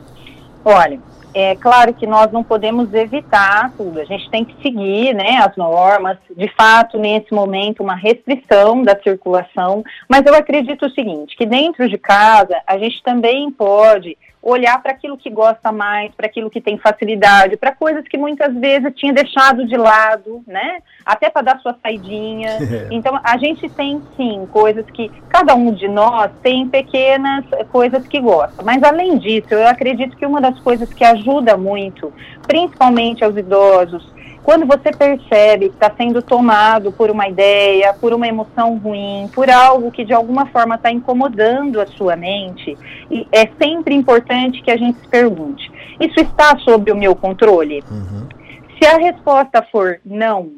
Olha, 0.70 1.00
é 1.32 1.56
claro 1.56 1.94
que 1.94 2.06
nós 2.06 2.30
não 2.30 2.44
podemos 2.44 2.92
evitar 2.92 3.72
tudo, 3.74 3.98
a 4.00 4.04
gente 4.04 4.28
tem 4.28 4.44
que 4.44 4.54
seguir 4.60 5.14
né, 5.14 5.38
as 5.38 5.56
normas, 5.56 6.18
de 6.36 6.46
fato, 6.54 6.98
nesse 6.98 7.32
momento, 7.32 7.82
uma 7.82 7.94
restrição 7.94 8.82
da 8.82 8.94
circulação, 9.02 9.82
mas 10.06 10.26
eu 10.26 10.34
acredito 10.34 10.84
o 10.84 10.90
seguinte, 10.90 11.34
que 11.38 11.46
dentro 11.46 11.88
de 11.88 11.96
casa 11.96 12.60
a 12.66 12.76
gente 12.76 13.02
também 13.02 13.50
pode 13.50 14.18
olhar 14.42 14.80
para 14.82 14.92
aquilo 14.92 15.16
que 15.16 15.30
gosta 15.30 15.72
mais, 15.72 16.12
para 16.14 16.26
aquilo 16.26 16.50
que 16.50 16.60
tem 16.60 16.78
facilidade, 16.78 17.56
para 17.56 17.72
coisas 17.72 18.06
que 18.06 18.16
muitas 18.16 18.54
vezes 18.54 18.92
tinha 18.94 19.12
deixado 19.12 19.66
de 19.66 19.76
lado, 19.76 20.42
né? 20.46 20.78
Até 21.04 21.28
para 21.28 21.42
dar 21.42 21.60
sua 21.60 21.76
saidinha. 21.82 22.58
Então, 22.90 23.20
a 23.22 23.36
gente 23.36 23.68
tem 23.70 24.00
sim 24.16 24.46
coisas 24.50 24.84
que 24.90 25.10
cada 25.28 25.54
um 25.54 25.72
de 25.72 25.86
nós 25.88 26.30
tem 26.42 26.68
pequenas 26.68 27.44
coisas 27.70 28.06
que 28.06 28.20
gosta. 28.20 28.62
Mas 28.62 28.82
além 28.82 29.18
disso, 29.18 29.48
eu 29.50 29.66
acredito 29.66 30.16
que 30.16 30.24
uma 30.24 30.40
das 30.40 30.58
coisas 30.60 30.92
que 30.92 31.04
ajuda 31.04 31.56
muito, 31.56 32.12
principalmente 32.46 33.22
aos 33.22 33.36
idosos, 33.36 34.10
quando 34.48 34.64
você 34.64 34.90
percebe 34.90 35.68
que 35.68 35.74
está 35.74 35.94
sendo 35.94 36.22
tomado 36.22 36.90
por 36.90 37.10
uma 37.10 37.28
ideia, 37.28 37.92
por 37.92 38.14
uma 38.14 38.26
emoção 38.26 38.78
ruim, 38.78 39.28
por 39.34 39.50
algo 39.50 39.90
que 39.90 40.06
de 40.06 40.14
alguma 40.14 40.46
forma 40.46 40.76
está 40.76 40.90
incomodando 40.90 41.78
a 41.78 41.86
sua 41.86 42.16
mente, 42.16 42.74
é 43.30 43.46
sempre 43.62 43.94
importante 43.94 44.62
que 44.62 44.70
a 44.70 44.76
gente 44.78 45.00
se 45.00 45.08
pergunte: 45.08 45.70
isso 46.00 46.18
está 46.18 46.56
sob 46.60 46.90
o 46.90 46.96
meu 46.96 47.14
controle? 47.14 47.84
Uhum. 47.90 48.26
Se 48.78 48.88
a 48.88 48.96
resposta 48.96 49.62
for 49.70 50.00
não, 50.02 50.52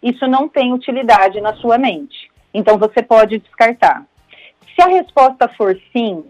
isso 0.00 0.24
não 0.28 0.48
tem 0.48 0.72
utilidade 0.72 1.40
na 1.40 1.52
sua 1.54 1.76
mente. 1.76 2.30
Então 2.54 2.78
você 2.78 3.02
pode 3.02 3.40
descartar. 3.40 4.04
Se 4.76 4.82
a 4.82 4.86
resposta 4.86 5.48
for 5.58 5.76
sim, 5.92 6.22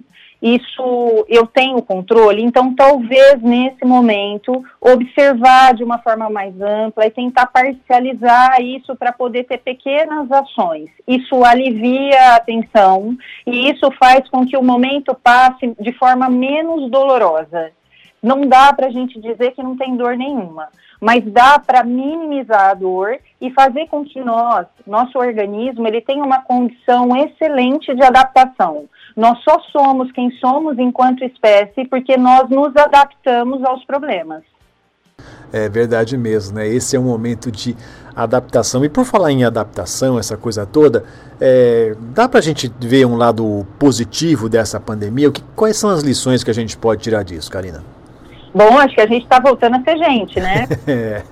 isso 0.43 1.25
eu 1.29 1.47
tenho 1.47 1.81
controle, 1.83 2.43
então 2.43 2.75
talvez 2.75 3.41
nesse 3.41 3.85
momento 3.85 4.65
observar 4.81 5.73
de 5.73 5.85
uma 5.85 5.99
forma 5.99 6.29
mais 6.29 6.53
ampla 6.61 7.07
e 7.07 7.11
tentar 7.11 7.47
parcializar 7.47 8.61
isso 8.61 8.97
para 8.97 9.13
poder 9.13 9.45
ter 9.45 9.59
pequenas 9.59 10.31
ações. 10.33 10.91
Isso 11.07 11.45
alivia 11.45 12.35
a 12.35 12.41
tensão 12.41 13.17
e 13.47 13.71
isso 13.71 13.89
faz 13.93 14.29
com 14.29 14.45
que 14.45 14.57
o 14.57 14.63
momento 14.63 15.15
passe 15.15 15.73
de 15.79 15.93
forma 15.93 16.29
menos 16.29 16.91
dolorosa. 16.91 17.71
Não 18.23 18.47
dá 18.47 18.73
para 18.73 18.87
a 18.87 18.91
gente 18.91 19.21
dizer 19.21 19.50
que 19.50 19.62
não 19.62 19.76
tem 19.76 19.97
dor 19.97 20.17
nenhuma, 20.17 20.69
mas 21.00 21.25
dá 21.25 21.59
para 21.59 21.83
minimizar 21.83 22.71
a 22.71 22.75
dor 22.75 23.19
e 23.41 23.50
fazer 23.50 23.88
com 23.88 24.05
que 24.05 24.21
nós, 24.21 24.64
nosso 24.87 25.19
organismo, 25.19 25.88
ele 25.88 26.00
tenha 26.00 26.23
uma 26.23 26.41
condição 26.41 27.17
excelente 27.17 27.93
de 27.93 28.02
adaptação. 28.02 28.85
Nós 29.17 29.43
só 29.43 29.59
somos 29.73 30.12
quem 30.12 30.31
somos 30.33 30.79
enquanto 30.79 31.25
espécie 31.25 31.85
porque 31.88 32.17
nós 32.17 32.49
nos 32.49 32.76
adaptamos 32.76 33.64
aos 33.64 33.85
problemas. 33.85 34.45
É 35.52 35.69
verdade 35.69 36.17
mesmo, 36.17 36.57
né? 36.57 36.67
Esse 36.69 36.95
é 36.95 37.00
um 37.00 37.05
momento 37.05 37.50
de 37.50 37.76
adaptação. 38.14 38.85
E 38.85 38.88
por 38.88 39.05
falar 39.05 39.33
em 39.33 39.45
adaptação, 39.45 40.19
essa 40.19 40.37
coisa 40.37 40.64
toda, 40.64 41.05
é, 41.41 41.95
dá 42.14 42.29
para 42.29 42.38
a 42.38 42.43
gente 42.43 42.73
ver 42.81 43.05
um 43.05 43.17
lado 43.17 43.67
positivo 43.79 44.49
dessa 44.49 44.79
pandemia? 44.79 45.29
O 45.29 45.33
que, 45.33 45.43
quais 45.57 45.76
são 45.76 45.91
as 45.91 46.02
lições 46.02 46.45
que 46.45 46.50
a 46.50 46.55
gente 46.55 46.76
pode 46.76 47.02
tirar 47.02 47.23
disso, 47.23 47.50
Karina? 47.50 47.83
Bom, 48.54 48.76
acho 48.78 48.94
que 48.94 49.00
a 49.00 49.06
gente 49.06 49.23
está 49.23 49.40
voltando 49.40 49.76
a 49.76 49.82
ser 49.82 49.97
gente, 49.97 50.38
né? 50.38 50.68
é, 50.87 51.23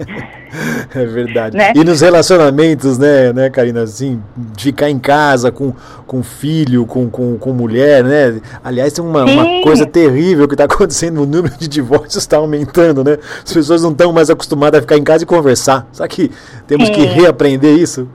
é 0.95 1.05
verdade. 1.05 1.57
Né? 1.57 1.73
E 1.75 1.85
nos 1.85 2.01
relacionamentos, 2.01 2.97
né, 2.97 3.33
né, 3.33 3.51
Karina, 3.51 3.83
assim, 3.83 4.23
ficar 4.57 4.89
em 4.89 4.99
casa 4.99 5.53
com, 5.53 5.75
com 6.07 6.23
filho, 6.23 6.87
com, 6.87 7.11
com, 7.11 7.37
com 7.37 7.53
mulher, 7.53 8.03
né? 8.03 8.41
Aliás, 8.65 8.93
tem 8.95 9.05
uma, 9.05 9.25
uma 9.25 9.63
coisa 9.63 9.85
terrível 9.85 10.49
que 10.49 10.55
está 10.55 10.65
acontecendo, 10.65 11.23
o 11.23 11.27
número 11.27 11.55
de 11.59 11.69
divórcios 11.69 12.17
está 12.17 12.39
aumentando, 12.39 13.05
né? 13.05 13.19
As 13.45 13.53
pessoas 13.53 13.83
não 13.83 13.91
estão 13.91 14.13
mais 14.13 14.31
acostumadas 14.31 14.79
a 14.79 14.83
ficar 14.83 14.97
em 14.97 15.05
casa 15.05 15.25
e 15.25 15.27
conversar. 15.27 15.87
Será 15.93 16.09
que 16.09 16.31
temos 16.67 16.87
sim. 16.87 16.95
que 16.95 17.03
reaprender 17.05 17.79
isso? 17.79 18.09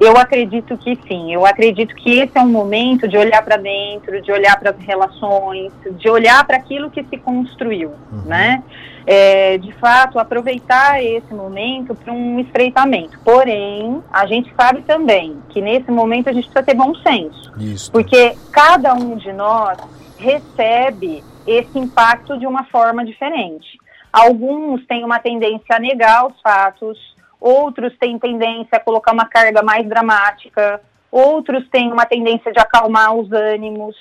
Eu 0.00 0.16
acredito 0.16 0.76
que 0.78 0.96
sim, 1.08 1.34
eu 1.34 1.44
acredito 1.44 1.94
que 1.96 2.20
esse 2.20 2.38
é 2.38 2.40
um 2.40 2.48
momento 2.48 3.08
de 3.08 3.16
olhar 3.16 3.42
para 3.42 3.56
dentro, 3.56 4.22
de 4.22 4.30
olhar 4.30 4.58
para 4.58 4.70
as 4.70 4.78
relações, 4.78 5.72
de 5.98 6.08
olhar 6.08 6.46
para 6.46 6.56
aquilo 6.56 6.88
que 6.88 7.02
se 7.04 7.16
construiu, 7.16 7.92
uhum. 8.12 8.22
né? 8.22 8.62
É, 9.04 9.58
de 9.58 9.72
fato, 9.72 10.18
aproveitar 10.18 11.02
esse 11.02 11.32
momento 11.34 11.94
para 11.94 12.12
um 12.12 12.38
estreitamento. 12.38 13.18
Porém, 13.24 14.02
a 14.12 14.26
gente 14.26 14.52
sabe 14.54 14.82
também 14.82 15.38
que 15.48 15.60
nesse 15.60 15.90
momento 15.90 16.28
a 16.28 16.32
gente 16.32 16.44
precisa 16.44 16.62
ter 16.62 16.74
bom 16.74 16.94
senso. 16.96 17.52
Isso. 17.58 17.90
Porque 17.90 18.36
cada 18.52 18.94
um 18.94 19.16
de 19.16 19.32
nós 19.32 19.78
recebe 20.18 21.24
esse 21.46 21.78
impacto 21.78 22.38
de 22.38 22.46
uma 22.46 22.64
forma 22.64 23.04
diferente. 23.04 23.78
Alguns 24.12 24.86
têm 24.86 25.04
uma 25.04 25.18
tendência 25.18 25.76
a 25.76 25.78
negar 25.78 26.26
os 26.26 26.40
fatos, 26.40 26.98
outros 27.40 27.96
têm 27.98 28.18
tendência 28.18 28.76
a 28.76 28.80
colocar 28.80 29.12
uma 29.12 29.26
carga 29.26 29.62
mais 29.62 29.86
dramática, 29.88 30.80
outros 31.10 31.68
têm 31.68 31.92
uma 31.92 32.04
tendência 32.04 32.52
de 32.52 32.58
acalmar 32.58 33.14
os 33.14 33.30
ânimos. 33.32 33.96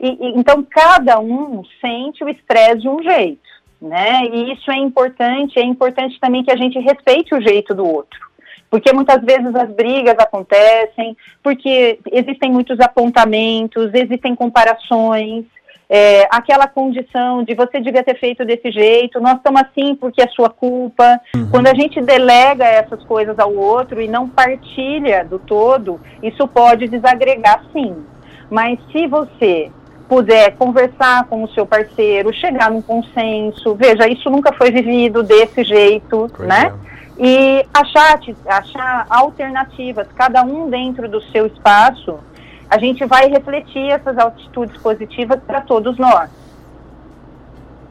E, 0.00 0.08
e, 0.08 0.38
então, 0.38 0.62
cada 0.62 1.18
um 1.18 1.62
sente 1.80 2.24
o 2.24 2.28
estresse 2.28 2.80
de 2.80 2.88
um 2.88 3.02
jeito, 3.02 3.48
né? 3.80 4.24
E 4.26 4.52
isso 4.52 4.70
é 4.70 4.76
importante, 4.76 5.58
é 5.58 5.64
importante 5.64 6.18
também 6.20 6.44
que 6.44 6.50
a 6.50 6.56
gente 6.56 6.78
respeite 6.78 7.34
o 7.34 7.40
jeito 7.40 7.74
do 7.74 7.86
outro. 7.86 8.20
Porque 8.70 8.92
muitas 8.92 9.22
vezes 9.22 9.54
as 9.54 9.70
brigas 9.70 10.18
acontecem, 10.18 11.14
porque 11.42 11.98
existem 12.10 12.50
muitos 12.50 12.80
apontamentos, 12.80 13.92
existem 13.92 14.34
comparações, 14.34 15.44
é, 15.94 16.26
aquela 16.30 16.66
condição 16.66 17.44
de 17.44 17.54
você 17.54 17.78
devia 17.78 18.02
ter 18.02 18.18
feito 18.18 18.46
desse 18.46 18.70
jeito, 18.72 19.20
nós 19.20 19.36
estamos 19.36 19.60
assim 19.60 19.94
porque 19.94 20.22
é 20.22 20.28
sua 20.28 20.48
culpa. 20.48 21.20
Uhum. 21.36 21.50
Quando 21.50 21.66
a 21.66 21.74
gente 21.74 22.00
delega 22.00 22.64
essas 22.64 23.04
coisas 23.04 23.38
ao 23.38 23.54
outro 23.54 24.00
e 24.00 24.08
não 24.08 24.26
partilha 24.26 25.22
do 25.22 25.38
todo, 25.38 26.00
isso 26.22 26.48
pode 26.48 26.88
desagregar 26.88 27.62
sim. 27.74 27.94
Mas 28.50 28.78
se 28.90 29.06
você 29.06 29.70
puder 30.08 30.56
conversar 30.56 31.26
com 31.26 31.42
o 31.42 31.48
seu 31.48 31.66
parceiro, 31.66 32.32
chegar 32.32 32.70
num 32.70 32.80
consenso, 32.80 33.74
veja, 33.74 34.08
isso 34.08 34.30
nunca 34.30 34.50
foi 34.54 34.70
vivido 34.70 35.22
desse 35.22 35.62
jeito, 35.62 36.26
né? 36.38 36.72
É. 36.88 36.92
E 37.18 37.66
achar, 37.74 38.18
achar 38.46 39.06
alternativas, 39.10 40.08
cada 40.14 40.42
um 40.42 40.70
dentro 40.70 41.06
do 41.06 41.20
seu 41.24 41.46
espaço, 41.46 42.18
a 42.72 42.78
gente 42.78 43.04
vai 43.04 43.28
refletir 43.28 43.90
essas 43.90 44.16
atitudes 44.16 44.74
positivas 44.78 45.38
para 45.46 45.60
todos 45.60 45.98
nós. 45.98 46.30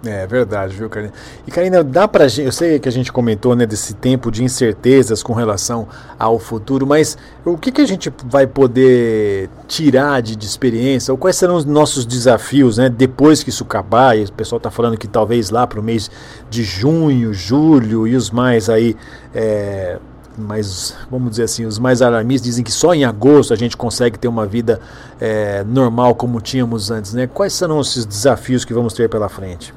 É 0.04 0.26
verdade, 0.26 0.76
viu, 0.76 0.90
Karina? 0.90 1.14
E 1.46 1.52
Karina, 1.52 1.84
dá 1.84 2.08
pra 2.08 2.28
gente, 2.28 2.48
eu 2.48 2.52
sei 2.52 2.80
que 2.80 2.90
a 2.90 2.92
gente 2.92 3.12
comentou, 3.12 3.56
né, 3.56 3.68
desse 3.68 3.94
tempo 3.94 4.32
de 4.32 4.44
incertezas 4.44 5.22
com 5.22 5.34
relação 5.34 5.88
ao 6.18 6.40
futuro, 6.40 6.88
mas 6.88 7.16
o 7.46 7.56
que, 7.56 7.72
que 7.72 7.82
a 7.82 7.86
gente 7.86 8.12
vai 8.26 8.48
poder 8.48 9.48
tirar 9.68 10.20
de, 10.24 10.36
de 10.36 10.48
experiência, 10.48 11.12
ou 11.12 11.18
quais 11.20 11.36
serão 11.36 11.56
os 11.56 11.66
nossos 11.66 12.04
desafios, 12.04 12.80
né, 12.80 12.90
depois 12.90 13.44
que 13.44 13.52
isso 13.52 13.64
acabar, 13.64 14.18
e 14.18 14.24
o 14.24 14.32
pessoal 14.32 14.58
está 14.58 14.72
falando 14.72 14.98
que 14.98 15.08
talvez 15.08 15.52
lá 15.52 15.68
para 15.68 15.80
o 15.80 15.84
mês 15.84 16.10
de 16.50 16.64
junho, 16.64 17.32
julho 17.32 18.08
e 18.08 18.16
os 18.16 18.32
mais 18.32 18.68
aí, 18.68 18.96
é, 19.36 20.00
mais, 20.42 20.98
vamos 21.10 21.32
dizer 21.32 21.44
assim, 21.44 21.66
os 21.66 21.80
mais 21.80 22.02
alarmistas 22.02 22.46
dizem 22.46 22.64
que 22.64 22.72
só 22.72 22.94
em 22.94 23.06
agosto 23.06 23.54
a 23.54 23.56
gente 23.56 23.78
consegue 23.78 24.18
ter 24.18 24.28
uma 24.28 24.46
vida 24.46 24.80
é, 25.20 25.64
normal 25.64 26.16
como 26.16 26.42
tínhamos 26.42 26.92
antes, 26.92 27.14
né? 27.14 27.28
Quais 27.28 27.54
serão 27.54 27.80
esses 27.80 28.06
desafios 28.06 28.66
que 28.66 28.74
vamos 28.74 28.94
ter 28.94 29.10
pela 29.10 29.30
frente? 29.30 29.74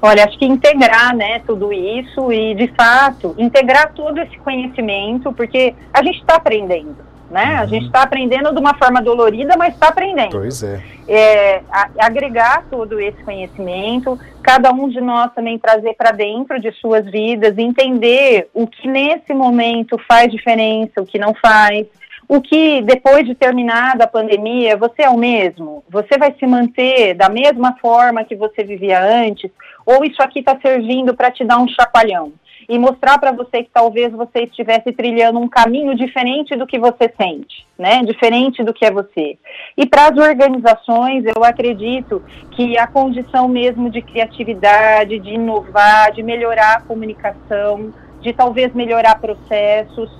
Olha, 0.00 0.24
acho 0.24 0.38
que 0.38 0.46
integrar, 0.46 1.14
né, 1.16 1.40
tudo 1.40 1.72
isso 1.72 2.32
e, 2.32 2.54
de 2.54 2.68
fato, 2.76 3.34
integrar 3.36 3.92
todo 3.94 4.16
esse 4.20 4.38
conhecimento, 4.38 5.32
porque 5.32 5.74
a 5.92 6.02
gente 6.04 6.20
está 6.20 6.36
aprendendo, 6.36 6.96
né? 7.30 7.56
Uhum. 7.56 7.60
A 7.60 7.66
gente 7.66 7.86
está 7.86 8.02
aprendendo 8.02 8.52
de 8.52 8.58
uma 8.58 8.74
forma 8.74 9.02
dolorida, 9.02 9.56
mas 9.56 9.74
está 9.74 9.88
aprendendo. 9.88 10.30
Pois 10.30 10.62
é. 10.62 10.82
é 11.06 11.62
a, 11.70 11.88
agregar 12.00 12.64
todo 12.70 13.00
esse 13.00 13.22
conhecimento, 13.22 14.18
cada 14.42 14.72
um 14.72 14.88
de 14.88 15.00
nós 15.00 15.32
também 15.34 15.58
trazer 15.58 15.94
para 15.94 16.12
dentro 16.12 16.60
de 16.60 16.72
suas 16.72 17.04
vidas, 17.04 17.58
entender 17.58 18.48
o 18.54 18.66
que 18.66 18.88
nesse 18.88 19.32
momento 19.34 19.98
faz 20.08 20.30
diferença, 20.30 21.00
o 21.00 21.06
que 21.06 21.18
não 21.18 21.34
faz, 21.34 21.86
o 22.28 22.42
que 22.42 22.82
depois 22.82 23.26
de 23.26 23.34
terminada 23.34 24.04
a 24.04 24.08
pandemia, 24.08 24.76
você 24.76 25.02
é 25.02 25.08
o 25.08 25.16
mesmo? 25.16 25.82
Você 25.88 26.18
vai 26.18 26.34
se 26.38 26.46
manter 26.46 27.14
da 27.14 27.28
mesma 27.28 27.76
forma 27.80 28.24
que 28.24 28.36
você 28.36 28.62
vivia 28.62 29.02
antes? 29.02 29.50
Ou 29.86 30.04
isso 30.04 30.22
aqui 30.22 30.40
está 30.40 30.58
servindo 30.60 31.14
para 31.14 31.30
te 31.30 31.42
dar 31.42 31.58
um 31.58 31.68
chacoalhão? 31.68 32.32
E 32.68 32.78
mostrar 32.78 33.18
para 33.18 33.32
você 33.32 33.62
que 33.62 33.70
talvez 33.72 34.12
você 34.12 34.40
estivesse 34.40 34.92
trilhando 34.92 35.38
um 35.38 35.48
caminho 35.48 35.94
diferente 35.94 36.54
do 36.54 36.66
que 36.66 36.78
você 36.78 37.10
sente, 37.16 37.66
né? 37.78 38.02
Diferente 38.04 38.62
do 38.62 38.74
que 38.74 38.84
é 38.84 38.90
você. 38.90 39.38
E 39.76 39.86
para 39.86 40.08
as 40.08 40.16
organizações, 40.18 41.24
eu 41.24 41.42
acredito 41.42 42.22
que 42.50 42.76
a 42.76 42.86
condição 42.86 43.48
mesmo 43.48 43.88
de 43.88 44.02
criatividade, 44.02 45.18
de 45.18 45.30
inovar, 45.30 46.12
de 46.12 46.22
melhorar 46.22 46.74
a 46.74 46.80
comunicação, 46.82 47.92
de 48.20 48.32
talvez 48.34 48.74
melhorar 48.74 49.18
processos, 49.18 50.10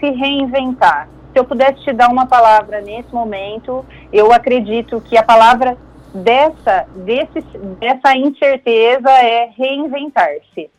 se 0.00 0.10
reinventar 0.10 1.08
se 1.32 1.38
eu 1.38 1.44
pudesse 1.44 1.82
te 1.82 1.92
dar 1.92 2.08
uma 2.08 2.26
palavra 2.26 2.80
nesse 2.80 3.12
momento, 3.12 3.84
eu 4.12 4.32
acredito 4.32 5.00
que 5.00 5.16
a 5.16 5.22
palavra 5.22 5.76
dessa, 6.14 6.86
desse, 6.96 7.40
dessa 7.78 8.16
incerteza 8.16 9.10
é 9.10 9.50
reinventar-se. 9.56 10.70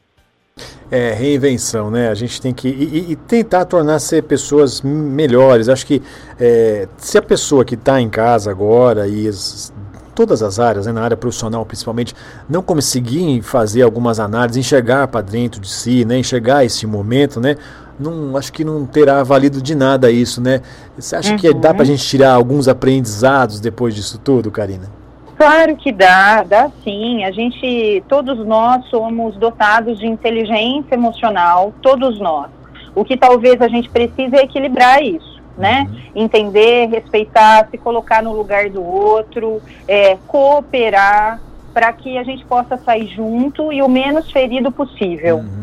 É, 0.91 1.13
reinvenção, 1.13 1.91
né? 1.91 2.09
A 2.09 2.15
gente 2.15 2.41
tem 2.41 2.51
que. 2.51 2.67
E, 2.67 3.11
e 3.11 3.15
tentar 3.15 3.65
tornar-se 3.65 4.21
pessoas 4.23 4.81
melhores. 4.81 5.69
Acho 5.69 5.85
que 5.85 6.01
é, 6.39 6.87
se 6.97 7.17
a 7.17 7.21
pessoa 7.21 7.63
que 7.63 7.75
está 7.75 8.01
em 8.01 8.09
casa 8.09 8.49
agora 8.49 9.07
e 9.07 9.27
as, 9.27 9.71
todas 10.15 10.41
as 10.41 10.59
áreas, 10.59 10.85
né, 10.85 10.91
na 10.91 11.01
área 11.01 11.15
profissional 11.15 11.65
principalmente, 11.65 12.13
não 12.49 12.61
conseguir 12.61 13.41
fazer 13.41 13.83
algumas 13.83 14.19
análises, 14.19 14.57
enxergar 14.57 15.07
para 15.07 15.21
dentro 15.21 15.61
de 15.61 15.69
si, 15.69 16.03
né, 16.03 16.17
enxergar 16.17 16.65
esse 16.65 16.85
momento, 16.85 17.39
né, 17.39 17.55
não, 17.99 18.35
acho 18.35 18.51
que 18.51 18.63
não 18.65 18.85
terá 18.85 19.23
valido 19.23 19.61
de 19.61 19.75
nada 19.75 20.09
isso, 20.09 20.41
né? 20.41 20.61
Você 20.97 21.15
acha 21.15 21.31
uhum. 21.31 21.37
que 21.37 21.53
dá 21.53 21.73
para 21.73 21.83
a 21.83 21.85
gente 21.85 22.03
tirar 22.03 22.33
alguns 22.33 22.67
aprendizados 22.67 23.59
depois 23.59 23.93
disso 23.93 24.17
tudo, 24.17 24.49
Karina? 24.49 24.98
Claro 25.39 25.77
que 25.77 25.89
dá, 25.89 26.43
dá 26.43 26.69
sim. 26.83 27.23
A 27.23 27.31
gente, 27.31 28.03
todos 28.09 28.45
nós 28.45 28.83
somos 28.87 29.37
dotados 29.37 29.97
de 29.97 30.05
inteligência 30.05 30.95
emocional, 30.95 31.73
todos 31.81 32.19
nós. 32.19 32.49
O 32.93 33.05
que 33.05 33.15
talvez 33.15 33.61
a 33.61 33.69
gente 33.69 33.89
precise 33.89 34.35
é 34.35 34.43
equilibrar 34.43 35.01
isso, 35.01 35.41
né? 35.57 35.87
Uhum. 35.89 36.23
Entender, 36.23 36.87
respeitar, 36.87 37.69
se 37.71 37.77
colocar 37.77 38.21
no 38.21 38.33
lugar 38.33 38.69
do 38.69 38.83
outro, 38.83 39.61
é, 39.87 40.17
cooperar 40.27 41.39
para 41.73 41.93
que 41.93 42.17
a 42.17 42.23
gente 42.23 42.43
possa 42.43 42.75
sair 42.75 43.07
junto 43.07 43.71
e 43.71 43.81
o 43.81 43.87
menos 43.87 44.29
ferido 44.29 44.69
possível. 44.69 45.37
Uhum. 45.37 45.58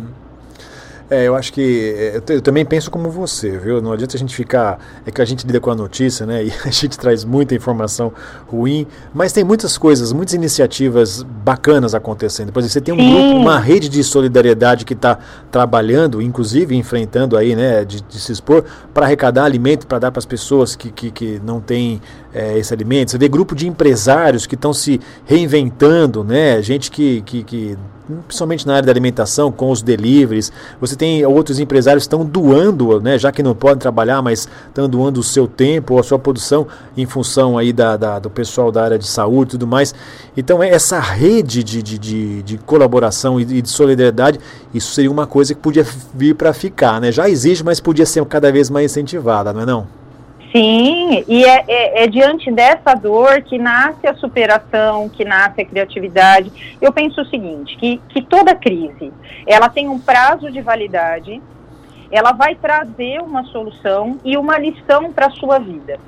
É, 1.09 1.25
eu 1.25 1.37
acho 1.37 1.53
que 1.53 1.95
é, 1.97 2.17
eu, 2.17 2.37
eu, 2.37 2.43
também 2.43 2.65
penso 2.65 2.91
como 2.91 3.09
você, 3.11 3.57
viu? 3.59 3.81
Não 3.81 3.93
adianta 3.93 4.17
a 4.17 4.19
gente 4.19 4.35
ficar. 4.35 4.79
É 5.07 5.11
que 5.11 5.23
a 5.23 5.25
gente 5.25 5.47
lida 5.47 5.61
com 5.61 5.71
a 5.71 5.75
notícia, 5.75 6.27
né? 6.27 6.45
E 6.47 6.53
a 6.65 6.71
gente 6.71 6.99
traz 6.99 7.25
muita 7.25 7.55
informação 7.55 8.13
ruim, 8.47 8.87
mas 9.13 9.33
tem 9.33 9.43
muitas 9.43 9.77
coisas, 9.77 10.13
muitas 10.13 10.35
iniciativas 10.35 11.23
bacanas 11.23 11.95
acontecendo. 11.95 12.53
Por 12.53 12.61
exemplo, 12.61 12.73
você 12.73 12.81
tem 12.81 12.95
um 12.95 12.99
Sim. 12.99 13.11
grupo, 13.11 13.37
uma 13.37 13.59
rede 13.59 13.89
de 13.89 14.03
solidariedade 14.05 14.85
que 14.85 14.95
está 14.95 15.19
trabalhando, 15.51 16.23
inclusive 16.23 16.77
enfrentando 16.77 17.37
aí, 17.37 17.57
né, 17.57 17.85
de, 17.85 18.01
de 18.01 18.21
se 18.21 18.33
expor 18.33 18.65
para 18.95 19.07
arrecadar 19.07 19.45
alimento 19.45 19.87
para 19.87 19.99
dar 19.99 20.11
para 20.13 20.19
as 20.19 20.27
pessoas 20.27 20.77
que, 20.77 20.91
que, 20.91 21.11
que 21.11 21.41
não 21.45 21.61
têm 21.61 22.01
é, 22.37 22.59
esse 22.59 22.73
alimento. 22.75 23.11
Você 23.11 23.19
vê 23.19 23.29
grupo 23.29 23.55
de 23.55 23.67
empresários 23.67 24.47
que 24.47 24.55
estão 24.55 24.75
se 24.75 25.01
reinventando, 25.25 26.23
né? 26.23 26.61
Gente 26.61 26.91
que, 26.91 27.23
que, 27.23 27.43
que 27.43 27.79
principalmente 28.29 28.67
na 28.67 28.75
área 28.75 28.87
da 28.87 28.93
alimentação, 28.93 29.51
com 29.51 29.71
os 29.71 29.83
deliveries. 29.83 30.53
Você 30.81 30.95
tem 30.95 31.25
outros 31.27 31.59
empresários 31.59 32.05
que 32.05 32.07
estão 32.07 32.25
doando, 32.25 33.01
né, 33.01 33.19
já 33.19 33.33
que 33.33 33.43
não 33.43 33.53
podem 33.53 33.79
trabalhar, 33.79 34.23
mas 34.23 34.49
estão 34.69 34.89
doando 34.89 35.19
o 35.19 35.25
seu 35.25 35.49
tempo 35.49 35.95
ou 35.95 35.99
a 35.99 36.05
sua 36.05 36.17
produção 36.19 36.69
em 36.97 37.05
função 37.05 37.59
aí 37.59 37.73
da, 37.73 37.97
da 37.97 38.21
do 38.21 38.31
pessoal 38.31 38.71
da 38.71 38.85
área 38.85 38.99
de 38.99 39.09
saúde 39.09 39.49
e 39.49 39.53
tudo 39.53 39.67
mais. 39.67 39.93
Então, 40.37 40.63
é 40.63 40.69
essa 40.69 41.01
rede 41.01 41.65
de, 41.65 41.83
de, 41.83 41.99
de, 41.99 42.43
de 42.43 42.59
colaboração 42.59 43.41
e 43.41 43.45
de 43.45 43.69
solidariedade, 43.69 44.39
isso 44.73 44.95
seria 44.95 45.11
uma 45.11 45.27
coisa 45.27 45.53
que 45.53 45.61
podia 45.61 45.85
vir 46.15 46.35
para 46.35 46.53
ficar. 46.53 47.01
Né? 47.01 47.11
Já 47.11 47.29
existe, 47.29 47.65
mas 47.65 47.81
podia 47.81 48.07
ser 48.07 48.25
cada 48.27 48.53
vez 48.53 48.71
mais 48.71 48.93
incentivada, 48.93 49.53
não 49.53 49.63
é 49.63 49.67
não? 49.67 50.06
Sim, 50.57 51.23
e 51.29 51.45
é, 51.45 51.65
é, 51.69 52.05
é, 52.05 52.07
diante 52.07 52.51
dessa 52.51 52.95
dor 52.95 53.43
que 53.43 53.59
nasce 53.59 54.07
a 54.07 54.15
superação, 54.15 55.07
que 55.07 55.23
nasce 55.23 55.61
a 55.61 55.65
criatividade. 55.67 56.77
Eu 56.81 56.91
penso 56.91 57.21
o 57.21 57.27
seguinte, 57.27 57.77
que, 57.77 58.01
que 58.09 58.23
toda 58.23 58.55
crise, 58.55 59.13
ela 59.47 59.69
tem 59.69 59.87
um 59.87 59.99
prazo 59.99 60.51
de 60.51 60.63
validade, 60.63 61.43
ela 62.11 62.33
vai 62.33 62.55
trazer 62.55 63.21
uma 63.21 63.45
solução 63.45 64.19
e 64.25 64.39
uma 64.39 64.57
lição 64.57 65.13
para 65.13 65.27
a 65.27 65.31
sua 65.31 65.59
vida. 65.59 66.01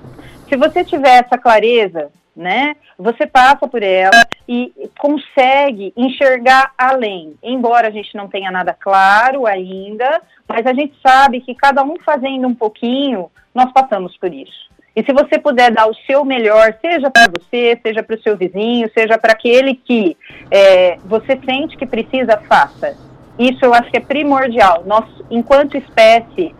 Se 0.49 0.57
você 0.57 0.83
tiver 0.83 1.23
essa 1.23 1.37
clareza, 1.37 2.11
né, 2.39 2.77
você 2.97 3.27
passa 3.27 3.67
por 3.67 3.83
ela 3.83 4.25
e 4.49 4.73
consegue 4.97 5.93
enxergar 5.97 6.73
além. 6.79 7.35
Embora 7.43 7.89
a 7.89 7.91
gente 7.91 8.17
não 8.17 8.29
tenha 8.29 8.49
nada 8.51 8.73
claro 8.73 9.45
ainda, 9.45 10.23
mas 10.49 10.65
a 10.65 10.73
gente 10.73 10.95
sabe 11.05 11.41
que 11.41 11.53
cada 11.53 11.83
um 11.83 11.97
fazendo 11.99 12.47
um 12.47 12.55
pouquinho, 12.55 13.29
nós 13.53 13.73
passamos 13.73 14.17
por 14.17 14.33
isso. 14.33 14.69
E 14.95 15.03
se 15.03 15.13
você 15.13 15.39
puder 15.39 15.73
dar 15.73 15.89
o 15.89 15.95
seu 16.07 16.25
melhor, 16.25 16.77
seja 16.81 17.11
para 17.11 17.27
você, 17.27 17.79
seja 17.83 18.03
para 18.05 18.17
o 18.17 18.23
seu 18.23 18.37
vizinho, 18.37 18.89
seja 18.95 19.19
para 19.19 19.33
aquele 19.33 19.75
que 19.75 20.17
é, 20.51 20.97
você 21.05 21.39
sente 21.45 21.77
que 21.77 21.87
precisa, 21.87 22.41
faça. 22.49 22.97
Isso 23.37 23.65
eu 23.65 23.75
acho 23.75 23.91
que 23.91 23.97
é 23.97 24.01
primordial. 24.01 24.85
Nós, 24.87 25.05
enquanto 25.31 25.77
espécie, 25.77 26.55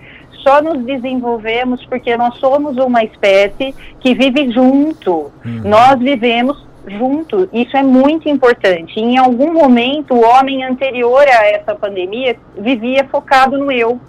só 0.49 0.63
nos 0.63 0.83
desenvolvemos 0.83 1.85
porque 1.85 2.17
nós 2.17 2.35
somos 2.39 2.79
uma 2.79 3.05
espécie 3.05 3.75
que 4.01 4.15
vive 4.15 4.51
junto. 4.51 5.31
Uhum. 5.45 5.61
Nós 5.63 5.99
vivemos 5.99 6.67
junto. 6.87 7.47
Isso 7.53 7.77
é 7.77 7.83
muito 7.83 8.31
importante. 8.31 8.99
Em 8.99 9.19
algum 9.19 9.53
momento, 9.53 10.15
o 10.15 10.25
homem 10.25 10.65
anterior 10.65 11.21
a 11.21 11.47
essa 11.47 11.75
pandemia 11.75 12.35
vivia 12.57 13.07
focado 13.11 13.59
no 13.59 13.71
eu. 13.71 14.01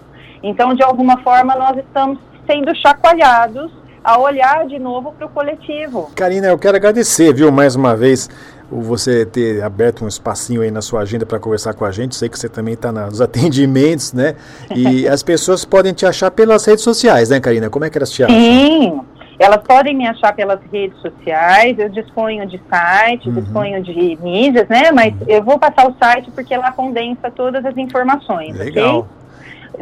Então, 0.41 0.73
de 0.73 0.82
alguma 0.82 1.17
forma, 1.17 1.54
nós 1.56 1.78
estamos 1.78 2.17
sendo 2.47 2.73
chacoalhados 2.73 3.69
a 4.02 4.17
olhar 4.17 4.65
de 4.65 4.80
novo 4.80 5.12
para 5.12 5.25
o 5.25 5.30
coletivo. 5.30 6.10
Karina, 6.15 6.47
eu 6.47 6.58
quero 6.58 6.78
agradecer, 6.78 7.34
viu, 7.34 7.52
mais 7.52 7.75
uma 7.75 7.97
vez 7.97 8.30
você 8.71 9.25
ter 9.25 9.63
aberto 9.63 10.05
um 10.05 10.08
espacinho 10.08 10.62
aí 10.62 10.71
na 10.71 10.82
sua 10.82 11.01
agenda 11.01 11.25
para 11.25 11.39
conversar 11.39 11.73
com 11.73 11.86
a 11.86 11.91
gente. 11.91 12.15
Sei 12.15 12.29
que 12.29 12.38
você 12.38 12.47
também 12.47 12.73
está 12.73 12.91
nos 12.91 13.21
atendimentos, 13.21 14.13
né? 14.13 14.36
E 14.75 15.08
as 15.08 15.23
pessoas 15.23 15.65
podem 15.65 15.93
te 15.93 16.05
achar 16.05 16.32
pelas 16.32 16.65
redes 16.65 16.84
sociais, 16.84 17.29
né, 17.29 17.39
Karina? 17.39 17.69
Como 17.69 17.86
é 17.86 17.89
que 17.89 17.97
elas 17.97 18.12
te 18.12 18.23
acham? 18.23 18.36
Sim, 18.36 19.01
elas 19.39 19.63
podem 19.63 19.95
me 19.95 20.08
achar 20.08 20.36
pelas 20.36 20.60
redes 20.71 20.99
sociais. 21.01 21.79
Eu 21.79 21.89
disponho 21.89 22.45
de 22.45 22.62
site, 22.69 23.29
uhum. 23.29 23.36
disponho 23.36 23.82
de 23.82 24.17
mídias, 24.21 24.67
né? 24.67 24.91
Mas 24.91 25.13
uhum. 25.13 25.27
eu 25.27 25.43
vou 25.43 25.58
passar 25.58 25.89
o 25.89 25.95
site 25.97 26.29
porque 26.32 26.55
lá 26.55 26.71
condensa 26.71 27.32
todas 27.32 27.65
as 27.65 27.75
informações. 27.77 28.55
Legal. 28.58 28.99
Okay? 28.99 29.19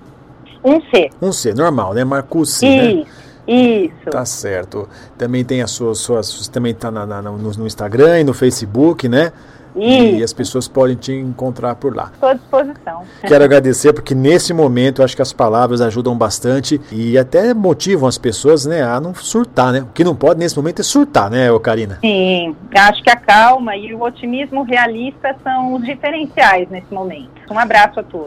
Um 0.67 0.81
C. 0.91 1.09
Um 1.21 1.31
C, 1.31 1.53
normal, 1.53 1.93
né? 1.93 2.03
Marcucci, 2.03 2.65
Isso. 2.65 2.97
Né? 2.97 3.05
Isso. 3.47 4.09
Tá 4.11 4.25
certo. 4.25 4.89
Também 5.17 5.45
tem 5.45 5.61
as 5.61 5.71
suas, 5.71 5.99
suas 5.99 6.47
também 6.49 6.73
tá 6.73 6.91
na, 6.91 7.05
na, 7.05 7.21
no, 7.21 7.37
no, 7.37 7.65
Instagram 7.65 8.19
e 8.19 8.23
no 8.23 8.33
Facebook, 8.33 9.07
né? 9.07 9.31
E 9.79 10.23
as 10.23 10.33
pessoas 10.33 10.67
podem 10.67 10.95
te 10.95 11.13
encontrar 11.13 11.75
por 11.75 11.95
lá. 11.95 12.09
Estou 12.13 12.29
à 12.29 12.33
disposição. 12.33 13.03
Quero 13.21 13.43
agradecer 13.43 13.93
porque 13.93 14.15
nesse 14.15 14.51
momento 14.51 15.01
eu 15.01 15.05
acho 15.05 15.15
que 15.15 15.21
as 15.21 15.31
palavras 15.31 15.81
ajudam 15.81 16.17
bastante 16.17 16.81
e 16.91 17.15
até 17.15 17.53
motivam 17.53 18.09
as 18.09 18.17
pessoas 18.17 18.65
né, 18.65 18.81
a 18.81 18.99
não 18.99 19.13
surtar, 19.13 19.71
né? 19.71 19.81
O 19.81 19.87
que 19.93 20.03
não 20.03 20.15
pode 20.15 20.39
nesse 20.39 20.57
momento 20.57 20.79
é 20.79 20.83
surtar, 20.83 21.29
né, 21.29 21.47
Karina? 21.59 21.99
Sim, 22.01 22.55
acho 22.75 23.03
que 23.03 23.09
a 23.11 23.15
calma 23.15 23.77
e 23.77 23.93
o 23.93 24.01
otimismo 24.01 24.63
realista 24.63 25.35
são 25.43 25.75
os 25.75 25.85
diferenciais 25.85 26.67
nesse 26.69 26.91
momento. 26.91 27.29
Um 27.51 27.59
abraço 27.59 27.99
a 27.99 28.03
todos. 28.03 28.25